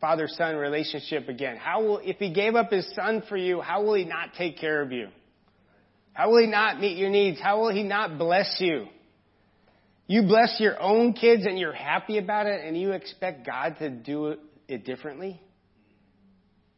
father 0.00 0.28
son 0.28 0.56
relationship 0.56 1.28
again. 1.28 1.56
How 1.56 1.82
will, 1.82 1.98
if 1.98 2.18
he 2.18 2.32
gave 2.32 2.54
up 2.54 2.70
his 2.70 2.86
son 2.94 3.22
for 3.28 3.36
you, 3.36 3.60
how 3.60 3.82
will 3.82 3.94
he 3.94 4.04
not 4.04 4.34
take 4.36 4.58
care 4.58 4.82
of 4.82 4.92
you? 4.92 5.08
How 6.12 6.30
will 6.30 6.40
he 6.40 6.46
not 6.46 6.80
meet 6.80 6.98
your 6.98 7.10
needs? 7.10 7.40
How 7.40 7.60
will 7.60 7.72
he 7.72 7.82
not 7.82 8.18
bless 8.18 8.56
you? 8.58 8.88
You 10.06 10.22
bless 10.22 10.60
your 10.60 10.80
own 10.80 11.14
kids 11.14 11.46
and 11.46 11.58
you're 11.58 11.72
happy 11.72 12.18
about 12.18 12.46
it 12.46 12.64
and 12.64 12.78
you 12.78 12.92
expect 12.92 13.44
God 13.44 13.76
to 13.80 13.90
do 13.90 14.36
it 14.68 14.84
differently? 14.84 15.40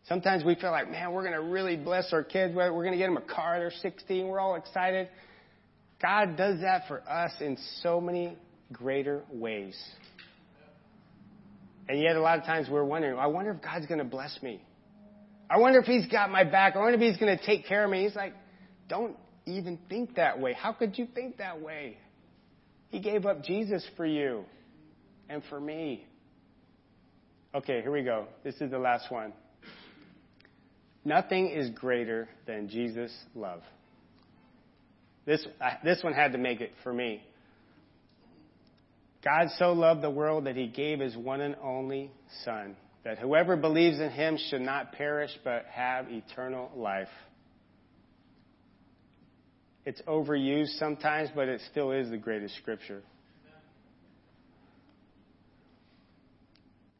Sometimes 0.08 0.42
we 0.42 0.54
feel 0.54 0.70
like, 0.70 0.90
man, 0.90 1.12
we're 1.12 1.22
going 1.22 1.34
to 1.34 1.42
really 1.42 1.76
bless 1.76 2.12
our 2.14 2.24
kids. 2.24 2.54
We're 2.54 2.70
going 2.70 2.92
to 2.92 2.98
get 2.98 3.08
them 3.08 3.18
a 3.18 3.20
car. 3.20 3.58
They're 3.58 3.70
16. 3.70 4.26
We're 4.26 4.40
all 4.40 4.54
excited. 4.54 5.08
God 6.00 6.36
does 6.36 6.60
that 6.60 6.88
for 6.88 7.02
us 7.08 7.32
in 7.40 7.58
so 7.82 8.00
many 8.00 8.38
greater 8.72 9.22
ways. 9.30 9.78
And 11.90 12.00
yet, 12.00 12.16
a 12.16 12.20
lot 12.20 12.38
of 12.38 12.44
times 12.44 12.68
we're 12.70 12.84
wondering, 12.84 13.18
I 13.18 13.26
wonder 13.26 13.50
if 13.50 13.62
God's 13.62 13.86
going 13.86 13.98
to 13.98 14.04
bless 14.04 14.38
me. 14.42 14.62
I 15.50 15.58
wonder 15.58 15.78
if 15.80 15.86
He's 15.86 16.06
got 16.06 16.30
my 16.30 16.44
back. 16.44 16.76
I 16.76 16.78
wonder 16.78 16.94
if 16.94 17.00
He's 17.00 17.18
going 17.18 17.36
to 17.36 17.44
take 17.44 17.66
care 17.66 17.84
of 17.84 17.90
me. 17.90 18.04
He's 18.04 18.16
like, 18.16 18.34
don't 18.88 19.16
even 19.44 19.78
think 19.90 20.16
that 20.16 20.40
way. 20.40 20.54
How 20.54 20.72
could 20.72 20.96
you 20.96 21.06
think 21.14 21.38
that 21.38 21.60
way? 21.60 21.98
He 22.90 23.00
gave 23.00 23.26
up 23.26 23.44
Jesus 23.44 23.86
for 23.96 24.06
you 24.06 24.44
and 25.28 25.42
for 25.48 25.60
me. 25.60 26.06
Okay, 27.54 27.80
here 27.82 27.92
we 27.92 28.02
go. 28.02 28.26
This 28.44 28.54
is 28.60 28.70
the 28.70 28.78
last 28.78 29.10
one. 29.10 29.32
Nothing 31.04 31.48
is 31.50 31.70
greater 31.70 32.28
than 32.46 32.68
Jesus' 32.68 33.14
love. 33.34 33.62
This, 35.24 35.46
uh, 35.60 35.70
this 35.84 36.02
one 36.02 36.12
had 36.12 36.32
to 36.32 36.38
make 36.38 36.60
it 36.60 36.72
for 36.82 36.92
me. 36.92 37.22
God 39.24 39.48
so 39.58 39.72
loved 39.72 40.02
the 40.02 40.10
world 40.10 40.44
that 40.46 40.56
he 40.56 40.68
gave 40.68 41.00
his 41.00 41.16
one 41.16 41.40
and 41.40 41.56
only 41.62 42.10
Son, 42.44 42.76
that 43.04 43.18
whoever 43.18 43.56
believes 43.56 43.98
in 43.98 44.10
him 44.10 44.38
should 44.48 44.60
not 44.60 44.92
perish 44.92 45.30
but 45.44 45.66
have 45.70 46.06
eternal 46.10 46.70
life. 46.76 47.08
It's 49.88 50.02
overused 50.02 50.78
sometimes, 50.78 51.30
but 51.34 51.48
it 51.48 51.62
still 51.70 51.92
is 51.92 52.10
the 52.10 52.18
greatest 52.18 52.54
scripture. 52.56 53.00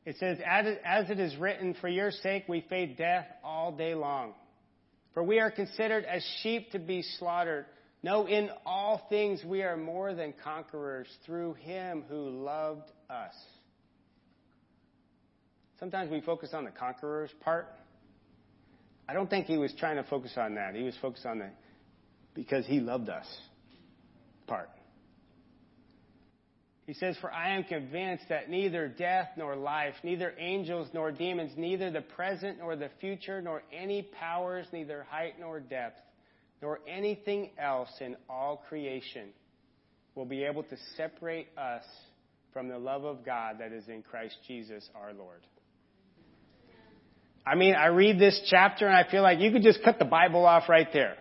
It 0.07 0.16
says, 0.16 0.38
As 0.42 1.11
it 1.11 1.20
is 1.20 1.37
written, 1.37 1.77
for 1.83 1.88
your 1.88 2.11
sake 2.11 2.44
we 2.48 2.62
face 2.62 2.96
death 2.96 3.27
all 3.44 3.72
day 3.72 3.94
long. 3.94 4.33
For 5.12 5.22
we 5.22 5.38
are 5.38 5.51
considered 5.51 6.07
as 6.07 6.24
sheep 6.42 6.70
to 6.70 6.79
be 6.79 7.03
slaughtered. 7.18 7.66
No, 8.03 8.27
in 8.27 8.48
all 8.64 9.03
things 9.11 9.44
we 9.44 9.62
are 9.62 9.77
more 9.77 10.14
than 10.14 10.33
conquerors 10.42 11.09
through 11.27 11.55
him 11.61 12.05
who 12.09 12.42
loved 12.42 12.90
us. 13.11 13.35
Sometimes 15.79 16.11
we 16.11 16.22
focus 16.22 16.55
on 16.55 16.64
the 16.64 16.70
conquerors 16.70 17.29
part. 17.40 17.68
I 19.07 19.12
don't 19.12 19.29
think 19.29 19.44
he 19.44 19.59
was 19.59 19.74
trying 19.79 19.96
to 19.96 20.05
focus 20.05 20.33
on 20.38 20.55
that. 20.55 20.74
He 20.74 20.85
was 20.85 20.94
focused 21.03 21.27
on 21.27 21.40
the 21.40 21.51
because 22.38 22.64
he 22.66 22.79
loved 22.79 23.09
us 23.09 23.27
part. 24.46 24.70
He 26.87 26.94
says, 26.94 27.16
For 27.20 27.33
I 27.33 27.57
am 27.57 27.64
convinced 27.64 28.29
that 28.29 28.48
neither 28.48 28.87
death 28.87 29.31
nor 29.37 29.57
life, 29.57 29.94
neither 30.05 30.33
angels 30.38 30.87
nor 30.94 31.11
demons, 31.11 31.51
neither 31.57 31.90
the 31.90 32.01
present 32.01 32.59
nor 32.61 32.77
the 32.77 32.90
future, 33.01 33.42
nor 33.42 33.64
any 33.77 34.03
powers, 34.03 34.68
neither 34.72 35.05
height 35.11 35.35
nor 35.40 35.59
depth, 35.59 35.98
nor 36.62 36.79
anything 36.87 37.51
else 37.59 37.90
in 38.01 38.14
all 38.31 38.62
creation 38.68 39.31
will 40.14 40.24
be 40.24 40.44
able 40.44 40.62
to 40.62 40.77
separate 40.96 41.48
us 41.59 41.83
from 42.53 42.68
the 42.68 42.79
love 42.79 43.03
of 43.05 43.27
God 43.27 43.57
that 43.59 43.72
is 43.72 43.88
in 43.88 44.03
Christ 44.03 44.37
Jesus 44.46 44.88
our 44.94 45.12
Lord. 45.12 45.40
I 47.44 47.57
mean, 47.57 47.74
I 47.74 47.87
read 47.87 48.20
this 48.20 48.40
chapter 48.48 48.87
and 48.87 48.96
I 48.96 49.11
feel 49.11 49.22
like 49.22 49.40
you 49.40 49.51
could 49.51 49.62
just 49.62 49.83
cut 49.83 49.98
the 49.98 50.05
Bible 50.05 50.46
off 50.46 50.68
right 50.68 50.88
there. 50.92 51.16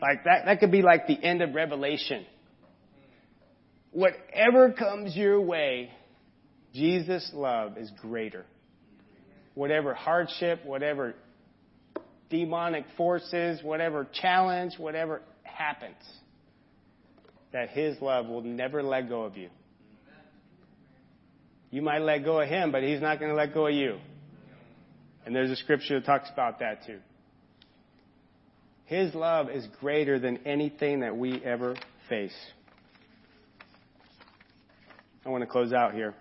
Like 0.00 0.24
that, 0.24 0.46
that 0.46 0.60
could 0.60 0.70
be 0.70 0.82
like 0.82 1.06
the 1.06 1.22
end 1.22 1.42
of 1.42 1.54
Revelation. 1.54 2.24
Whatever 3.92 4.72
comes 4.72 5.14
your 5.16 5.40
way, 5.40 5.90
Jesus' 6.72 7.30
love 7.34 7.76
is 7.76 7.90
greater. 8.00 8.46
Whatever 9.54 9.94
hardship, 9.94 10.64
whatever 10.64 11.14
demonic 12.30 12.84
forces, 12.96 13.60
whatever 13.62 14.06
challenge, 14.12 14.74
whatever 14.78 15.22
happens, 15.42 15.96
that 17.52 17.70
His 17.70 18.00
love 18.00 18.26
will 18.26 18.42
never 18.42 18.82
let 18.82 19.08
go 19.08 19.22
of 19.24 19.36
you. 19.36 19.50
You 21.70 21.82
might 21.82 22.00
let 22.00 22.24
go 22.24 22.40
of 22.40 22.48
Him, 22.48 22.72
but 22.72 22.82
He's 22.82 23.00
not 23.00 23.18
going 23.18 23.30
to 23.30 23.36
let 23.36 23.52
go 23.52 23.66
of 23.66 23.74
you. 23.74 23.98
And 25.26 25.34
there's 25.34 25.50
a 25.50 25.56
scripture 25.56 26.00
that 26.00 26.06
talks 26.06 26.30
about 26.32 26.60
that 26.60 26.86
too. 26.86 27.00
His 28.90 29.14
love 29.14 29.48
is 29.50 29.64
greater 29.78 30.18
than 30.18 30.38
anything 30.44 31.00
that 31.00 31.16
we 31.16 31.40
ever 31.44 31.76
face. 32.08 32.34
I 35.24 35.28
want 35.28 35.42
to 35.42 35.46
close 35.46 35.72
out 35.72 35.94
here. 35.94 36.12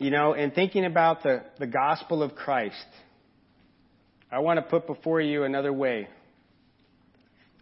You 0.00 0.10
know, 0.10 0.32
in 0.32 0.50
thinking 0.50 0.84
about 0.84 1.22
the, 1.22 1.44
the 1.60 1.68
gospel 1.68 2.24
of 2.24 2.34
Christ, 2.34 2.74
I 4.32 4.40
want 4.40 4.56
to 4.58 4.62
put 4.62 4.88
before 4.88 5.20
you 5.20 5.44
another 5.44 5.72
way. 5.72 6.08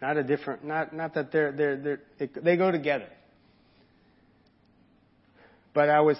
Not 0.01 0.17
a 0.17 0.23
different, 0.23 0.63
not, 0.63 0.91
not 0.91 1.13
that 1.13 1.31
they're, 1.31 1.51
they're, 1.51 1.77
they're, 2.17 2.29
they 2.41 2.57
go 2.57 2.71
together. 2.71 3.09
But 5.75 5.89
I 5.89 5.99
was, 5.99 6.17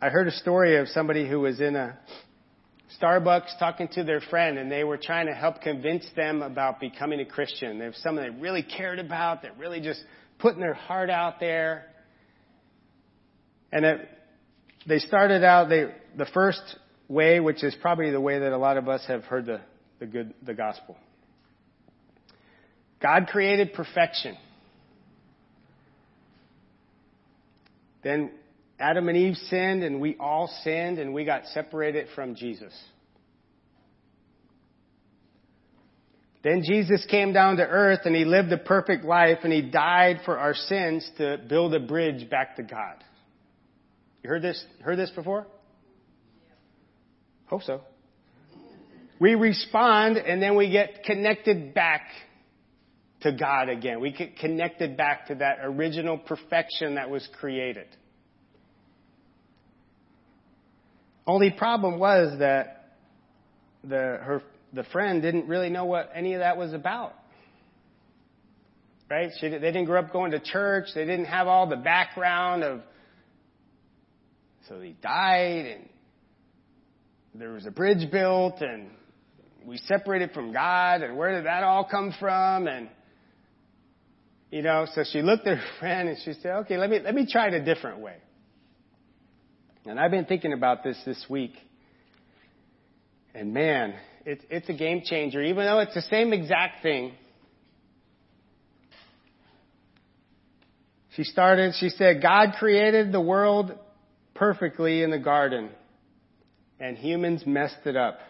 I 0.00 0.08
heard 0.08 0.26
a 0.26 0.32
story 0.32 0.78
of 0.78 0.88
somebody 0.88 1.28
who 1.28 1.38
was 1.38 1.60
in 1.60 1.76
a 1.76 1.96
Starbucks 3.00 3.58
talking 3.58 3.88
to 3.88 4.04
their 4.04 4.20
friend 4.20 4.58
and 4.58 4.72
they 4.72 4.82
were 4.82 4.96
trying 4.96 5.26
to 5.26 5.34
help 5.34 5.60
convince 5.60 6.06
them 6.16 6.42
about 6.42 6.80
becoming 6.80 7.20
a 7.20 7.26
Christian. 7.26 7.78
There's 7.78 7.98
someone 8.02 8.24
they 8.24 8.40
really 8.40 8.62
cared 8.62 8.98
about, 8.98 9.42
that 9.42 9.58
really 9.58 9.80
just 9.80 10.02
putting 10.38 10.60
their 10.60 10.74
heart 10.74 11.10
out 11.10 11.38
there. 11.38 11.86
And 13.70 13.84
it, 13.84 14.08
they 14.86 14.98
started 14.98 15.44
out, 15.44 15.68
they, 15.68 15.94
the 16.16 16.26
first 16.32 16.62
way, 17.08 17.40
which 17.40 17.62
is 17.62 17.74
probably 17.80 18.10
the 18.10 18.20
way 18.20 18.38
that 18.38 18.52
a 18.52 18.58
lot 18.58 18.78
of 18.78 18.88
us 18.88 19.04
have 19.06 19.24
heard 19.24 19.44
the, 19.44 19.60
the 19.98 20.06
good, 20.06 20.32
the 20.42 20.54
gospel. 20.54 20.96
God 23.00 23.26
created 23.26 23.74
perfection. 23.74 24.36
Then 28.02 28.30
Adam 28.78 29.08
and 29.08 29.16
Eve 29.16 29.36
sinned 29.48 29.82
and 29.82 30.00
we 30.00 30.16
all 30.20 30.52
sinned 30.62 30.98
and 30.98 31.12
we 31.12 31.24
got 31.24 31.46
separated 31.46 32.08
from 32.14 32.34
Jesus. 32.34 32.72
Then 36.44 36.62
Jesus 36.64 37.04
came 37.10 37.32
down 37.32 37.56
to 37.56 37.64
earth 37.64 38.00
and 38.04 38.14
he 38.14 38.24
lived 38.24 38.52
a 38.52 38.58
perfect 38.58 39.04
life 39.04 39.38
and 39.42 39.52
he 39.52 39.62
died 39.62 40.20
for 40.24 40.38
our 40.38 40.54
sins 40.54 41.08
to 41.18 41.38
build 41.48 41.74
a 41.74 41.80
bridge 41.80 42.30
back 42.30 42.56
to 42.56 42.62
God. 42.62 43.02
You 44.22 44.30
heard 44.30 44.42
this, 44.42 44.64
heard 44.80 44.98
this 44.98 45.10
before? 45.10 45.46
Hope 47.46 47.62
so. 47.62 47.80
We 49.20 49.34
respond 49.34 50.16
and 50.16 50.40
then 50.40 50.56
we 50.56 50.70
get 50.70 51.02
connected 51.02 51.74
back 51.74 52.02
to 53.22 53.32
God 53.32 53.68
again. 53.68 54.00
We 54.00 54.12
get 54.12 54.36
connected 54.36 54.96
back 54.96 55.26
to 55.26 55.36
that 55.36 55.58
original 55.62 56.18
perfection 56.18 56.94
that 56.94 57.10
was 57.10 57.28
created. 57.40 57.86
Only 61.28 61.50
problem 61.50 61.98
was 61.98 62.38
that 62.38 62.94
the, 63.84 63.96
her, 63.96 64.42
the 64.72 64.84
friend 64.84 65.20
didn't 65.20 65.46
really 65.46 65.68
know 65.68 65.84
what 65.84 66.10
any 66.14 66.32
of 66.32 66.40
that 66.40 66.56
was 66.56 66.72
about. 66.72 67.14
Right? 69.10 69.30
She, 69.38 69.50
they 69.50 69.58
didn't 69.58 69.84
grow 69.84 70.00
up 70.00 70.10
going 70.10 70.30
to 70.30 70.40
church. 70.40 70.86
They 70.94 71.04
didn't 71.04 71.26
have 71.26 71.46
all 71.46 71.68
the 71.68 71.76
background 71.76 72.64
of, 72.64 72.80
so 74.68 74.80
he 74.80 74.96
died 75.02 75.66
and 75.66 75.88
there 77.34 77.50
was 77.50 77.66
a 77.66 77.70
bridge 77.70 78.10
built 78.10 78.62
and 78.62 78.88
we 79.66 79.76
separated 79.76 80.32
from 80.32 80.50
God 80.54 81.02
and 81.02 81.18
where 81.18 81.34
did 81.36 81.44
that 81.44 81.62
all 81.62 81.84
come 81.84 82.14
from? 82.18 82.66
And, 82.66 82.88
you 84.50 84.62
know, 84.62 84.86
so 84.94 85.04
she 85.12 85.20
looked 85.20 85.46
at 85.46 85.58
her 85.58 85.64
friend 85.78 86.08
and 86.08 86.16
she 86.24 86.32
said, 86.40 86.52
okay, 86.60 86.78
let 86.78 86.88
me, 86.88 87.00
let 87.04 87.14
me 87.14 87.26
try 87.30 87.48
it 87.48 87.54
a 87.54 87.62
different 87.62 88.00
way. 88.00 88.16
And 89.86 89.98
I've 89.98 90.10
been 90.10 90.26
thinking 90.26 90.52
about 90.52 90.84
this 90.84 91.00
this 91.06 91.24
week. 91.28 91.52
And 93.34 93.52
man, 93.54 93.94
it, 94.26 94.44
it's 94.50 94.68
a 94.68 94.74
game 94.74 95.02
changer, 95.04 95.42
even 95.42 95.64
though 95.64 95.78
it's 95.78 95.94
the 95.94 96.02
same 96.02 96.32
exact 96.32 96.82
thing. 96.82 97.12
She 101.14 101.24
started, 101.24 101.74
she 101.78 101.88
said, 101.88 102.22
God 102.22 102.54
created 102.58 103.10
the 103.10 103.20
world 103.20 103.72
perfectly 104.34 105.02
in 105.02 105.10
the 105.10 105.18
garden, 105.18 105.70
and 106.78 106.96
humans 106.96 107.42
messed 107.44 107.86
it 107.86 107.96
up. 107.96 108.20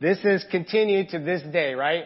This 0.00 0.22
has 0.22 0.44
continued 0.50 1.08
to 1.10 1.18
this 1.18 1.42
day, 1.52 1.74
right? 1.74 2.04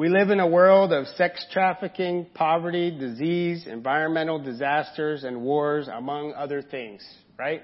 We 0.00 0.08
live 0.08 0.30
in 0.30 0.40
a 0.40 0.46
world 0.46 0.94
of 0.94 1.06
sex 1.08 1.44
trafficking, 1.52 2.28
poverty, 2.32 2.90
disease, 2.90 3.66
environmental 3.66 4.38
disasters, 4.38 5.24
and 5.24 5.42
wars, 5.42 5.88
among 5.88 6.32
other 6.32 6.62
things, 6.62 7.06
right? 7.38 7.60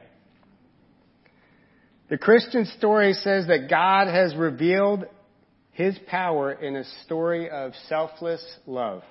The 2.10 2.18
Christian 2.18 2.66
story 2.76 3.14
says 3.14 3.46
that 3.46 3.70
God 3.70 4.08
has 4.08 4.36
revealed 4.36 5.06
His 5.70 5.98
power 6.08 6.52
in 6.52 6.76
a 6.76 6.84
story 7.06 7.48
of 7.48 7.72
selfless 7.88 8.44
love, 8.66 9.02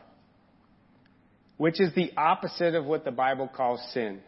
which 1.58 1.82
is 1.82 1.96
the 1.96 2.12
opposite 2.16 2.76
of 2.76 2.86
what 2.86 3.06
the 3.06 3.12
Bible 3.12 3.48
calls 3.48 3.82
sin, 3.92 4.20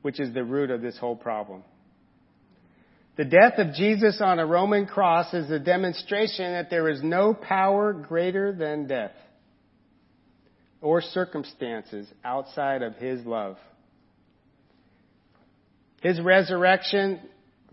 which 0.00 0.18
is 0.18 0.32
the 0.32 0.44
root 0.44 0.70
of 0.70 0.80
this 0.80 0.96
whole 0.96 1.16
problem. 1.16 1.62
The 3.16 3.24
death 3.24 3.58
of 3.58 3.74
Jesus 3.74 4.20
on 4.20 4.40
a 4.40 4.46
Roman 4.46 4.86
cross 4.86 5.32
is 5.32 5.48
a 5.50 5.60
demonstration 5.60 6.52
that 6.52 6.68
there 6.68 6.88
is 6.88 7.00
no 7.02 7.32
power 7.32 7.92
greater 7.92 8.52
than 8.52 8.88
death 8.88 9.12
or 10.80 11.00
circumstances 11.00 12.08
outside 12.24 12.82
of 12.82 12.96
His 12.96 13.24
love. 13.24 13.56
His 16.02 16.20
resurrection 16.20 17.20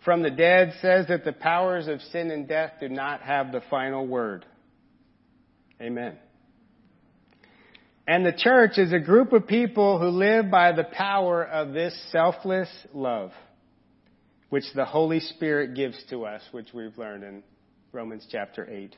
from 0.06 0.21
the 0.21 0.30
dead 0.30 0.73
says 0.80 1.08
that 1.08 1.25
the 1.25 1.34
powers 1.34 1.88
of 1.88 2.01
sin 2.01 2.30
and 2.30 2.47
death 2.47 2.73
do 2.80 2.88
not 2.88 3.21
have 3.21 3.51
the 3.51 3.62
final 3.69 4.06
word. 4.06 4.45
Amen. 5.82 6.17
And 8.08 8.23
the 8.23 8.32
church 8.32 8.77
is 8.77 8.93
a 8.93 8.99
group 8.99 9.34
of 9.34 9.47
people 9.47 9.99
who 9.99 10.10
live 10.10 10.51
by 10.51 10.71
the 10.71 10.84
power 10.84 11.43
of 11.43 11.73
this 11.73 11.99
selfless 12.12 12.69
love 12.93 13.32
which 14.51 14.65
the 14.75 14.83
Holy 14.83 15.21
Spirit 15.21 15.75
gives 15.75 15.97
to 16.09 16.25
us, 16.25 16.41
which 16.51 16.73
we've 16.73 16.97
learned 16.97 17.23
in 17.23 17.41
Romans 17.93 18.27
chapter 18.29 18.69
8. 18.69 18.93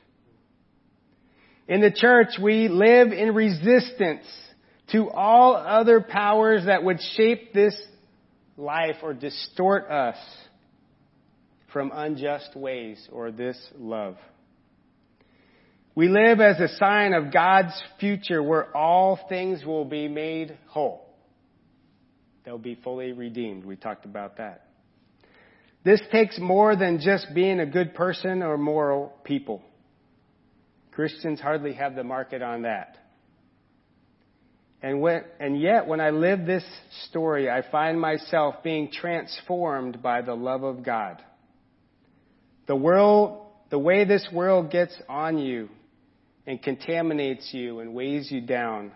In 1.68 1.80
the 1.80 1.92
church, 1.92 2.30
we 2.42 2.66
live 2.66 3.12
in 3.12 3.32
resistance 3.32 4.26
to 4.90 5.08
all 5.10 5.54
other 5.54 6.00
powers 6.00 6.66
that 6.66 6.82
would 6.82 6.98
shape 7.16 7.52
this 7.54 7.80
life 8.56 8.96
or 9.00 9.14
distort 9.14 9.88
us 9.88 10.16
from 11.72 11.92
unjust 11.94 12.56
ways 12.56 13.08
or 13.12 13.30
this 13.30 13.56
love. 13.78 14.16
We 15.94 16.08
live 16.08 16.40
as 16.40 16.58
a 16.58 16.76
sign 16.78 17.14
of 17.14 17.32
God's 17.32 17.80
future 18.00 18.42
where 18.42 18.76
all 18.76 19.20
things 19.28 19.64
will 19.64 19.84
be 19.84 20.08
made 20.08 20.58
whole. 20.66 21.06
They'll 22.44 22.58
be 22.58 22.74
fully 22.74 23.12
redeemed. 23.12 23.64
We 23.64 23.76
talked 23.76 24.04
about 24.04 24.38
that. 24.38 24.64
This 25.84 26.00
takes 26.10 26.38
more 26.38 26.74
than 26.76 26.98
just 26.98 27.34
being 27.34 27.60
a 27.60 27.66
good 27.66 27.94
person 27.94 28.42
or 28.42 28.56
moral 28.56 29.12
people. 29.22 29.62
Christians 30.92 31.40
hardly 31.40 31.74
have 31.74 31.94
the 31.94 32.04
market 32.04 32.40
on 32.40 32.62
that. 32.62 32.96
And, 34.80 35.00
when, 35.00 35.24
and 35.40 35.60
yet, 35.60 35.86
when 35.86 36.00
I 36.00 36.10
live 36.10 36.46
this 36.46 36.64
story, 37.08 37.50
I 37.50 37.62
find 37.70 38.00
myself 38.00 38.56
being 38.62 38.90
transformed 38.90 40.02
by 40.02 40.22
the 40.22 40.34
love 40.34 40.62
of 40.62 40.82
God. 40.82 41.22
The 42.66 42.76
world, 42.76 43.46
the 43.70 43.78
way 43.78 44.04
this 44.04 44.26
world 44.32 44.70
gets 44.70 44.94
on 45.08 45.38
you 45.38 45.68
and 46.46 46.62
contaminates 46.62 47.50
you 47.52 47.80
and 47.80 47.94
weighs 47.94 48.30
you 48.30 48.40
down 48.40 48.92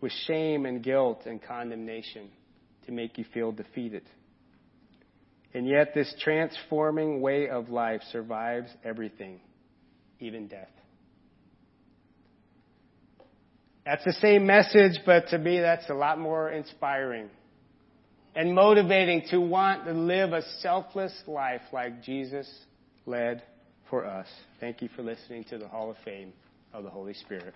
with 0.00 0.12
shame 0.26 0.66
and 0.66 0.82
guilt 0.82 1.22
and 1.26 1.42
condemnation 1.42 2.28
to 2.86 2.92
make 2.92 3.16
you 3.16 3.24
feel 3.32 3.52
defeated. 3.52 4.02
And 5.54 5.68
yet, 5.68 5.94
this 5.94 6.12
transforming 6.20 7.20
way 7.20 7.48
of 7.48 7.68
life 7.68 8.02
survives 8.10 8.68
everything, 8.84 9.40
even 10.18 10.48
death. 10.48 10.68
That's 13.86 14.04
the 14.04 14.14
same 14.14 14.46
message, 14.46 14.98
but 15.06 15.28
to 15.28 15.38
me, 15.38 15.60
that's 15.60 15.88
a 15.90 15.94
lot 15.94 16.18
more 16.18 16.50
inspiring 16.50 17.28
and 18.34 18.54
motivating 18.54 19.22
to 19.30 19.40
want 19.40 19.84
to 19.84 19.92
live 19.92 20.32
a 20.32 20.42
selfless 20.60 21.12
life 21.26 21.60
like 21.72 22.02
Jesus 22.02 22.50
led 23.06 23.42
for 23.90 24.04
us. 24.04 24.26
Thank 24.60 24.82
you 24.82 24.88
for 24.96 25.02
listening 25.02 25.44
to 25.44 25.58
the 25.58 25.68
Hall 25.68 25.90
of 25.90 25.96
Fame 26.04 26.32
of 26.72 26.82
the 26.84 26.90
Holy 26.90 27.14
Spirit. 27.14 27.54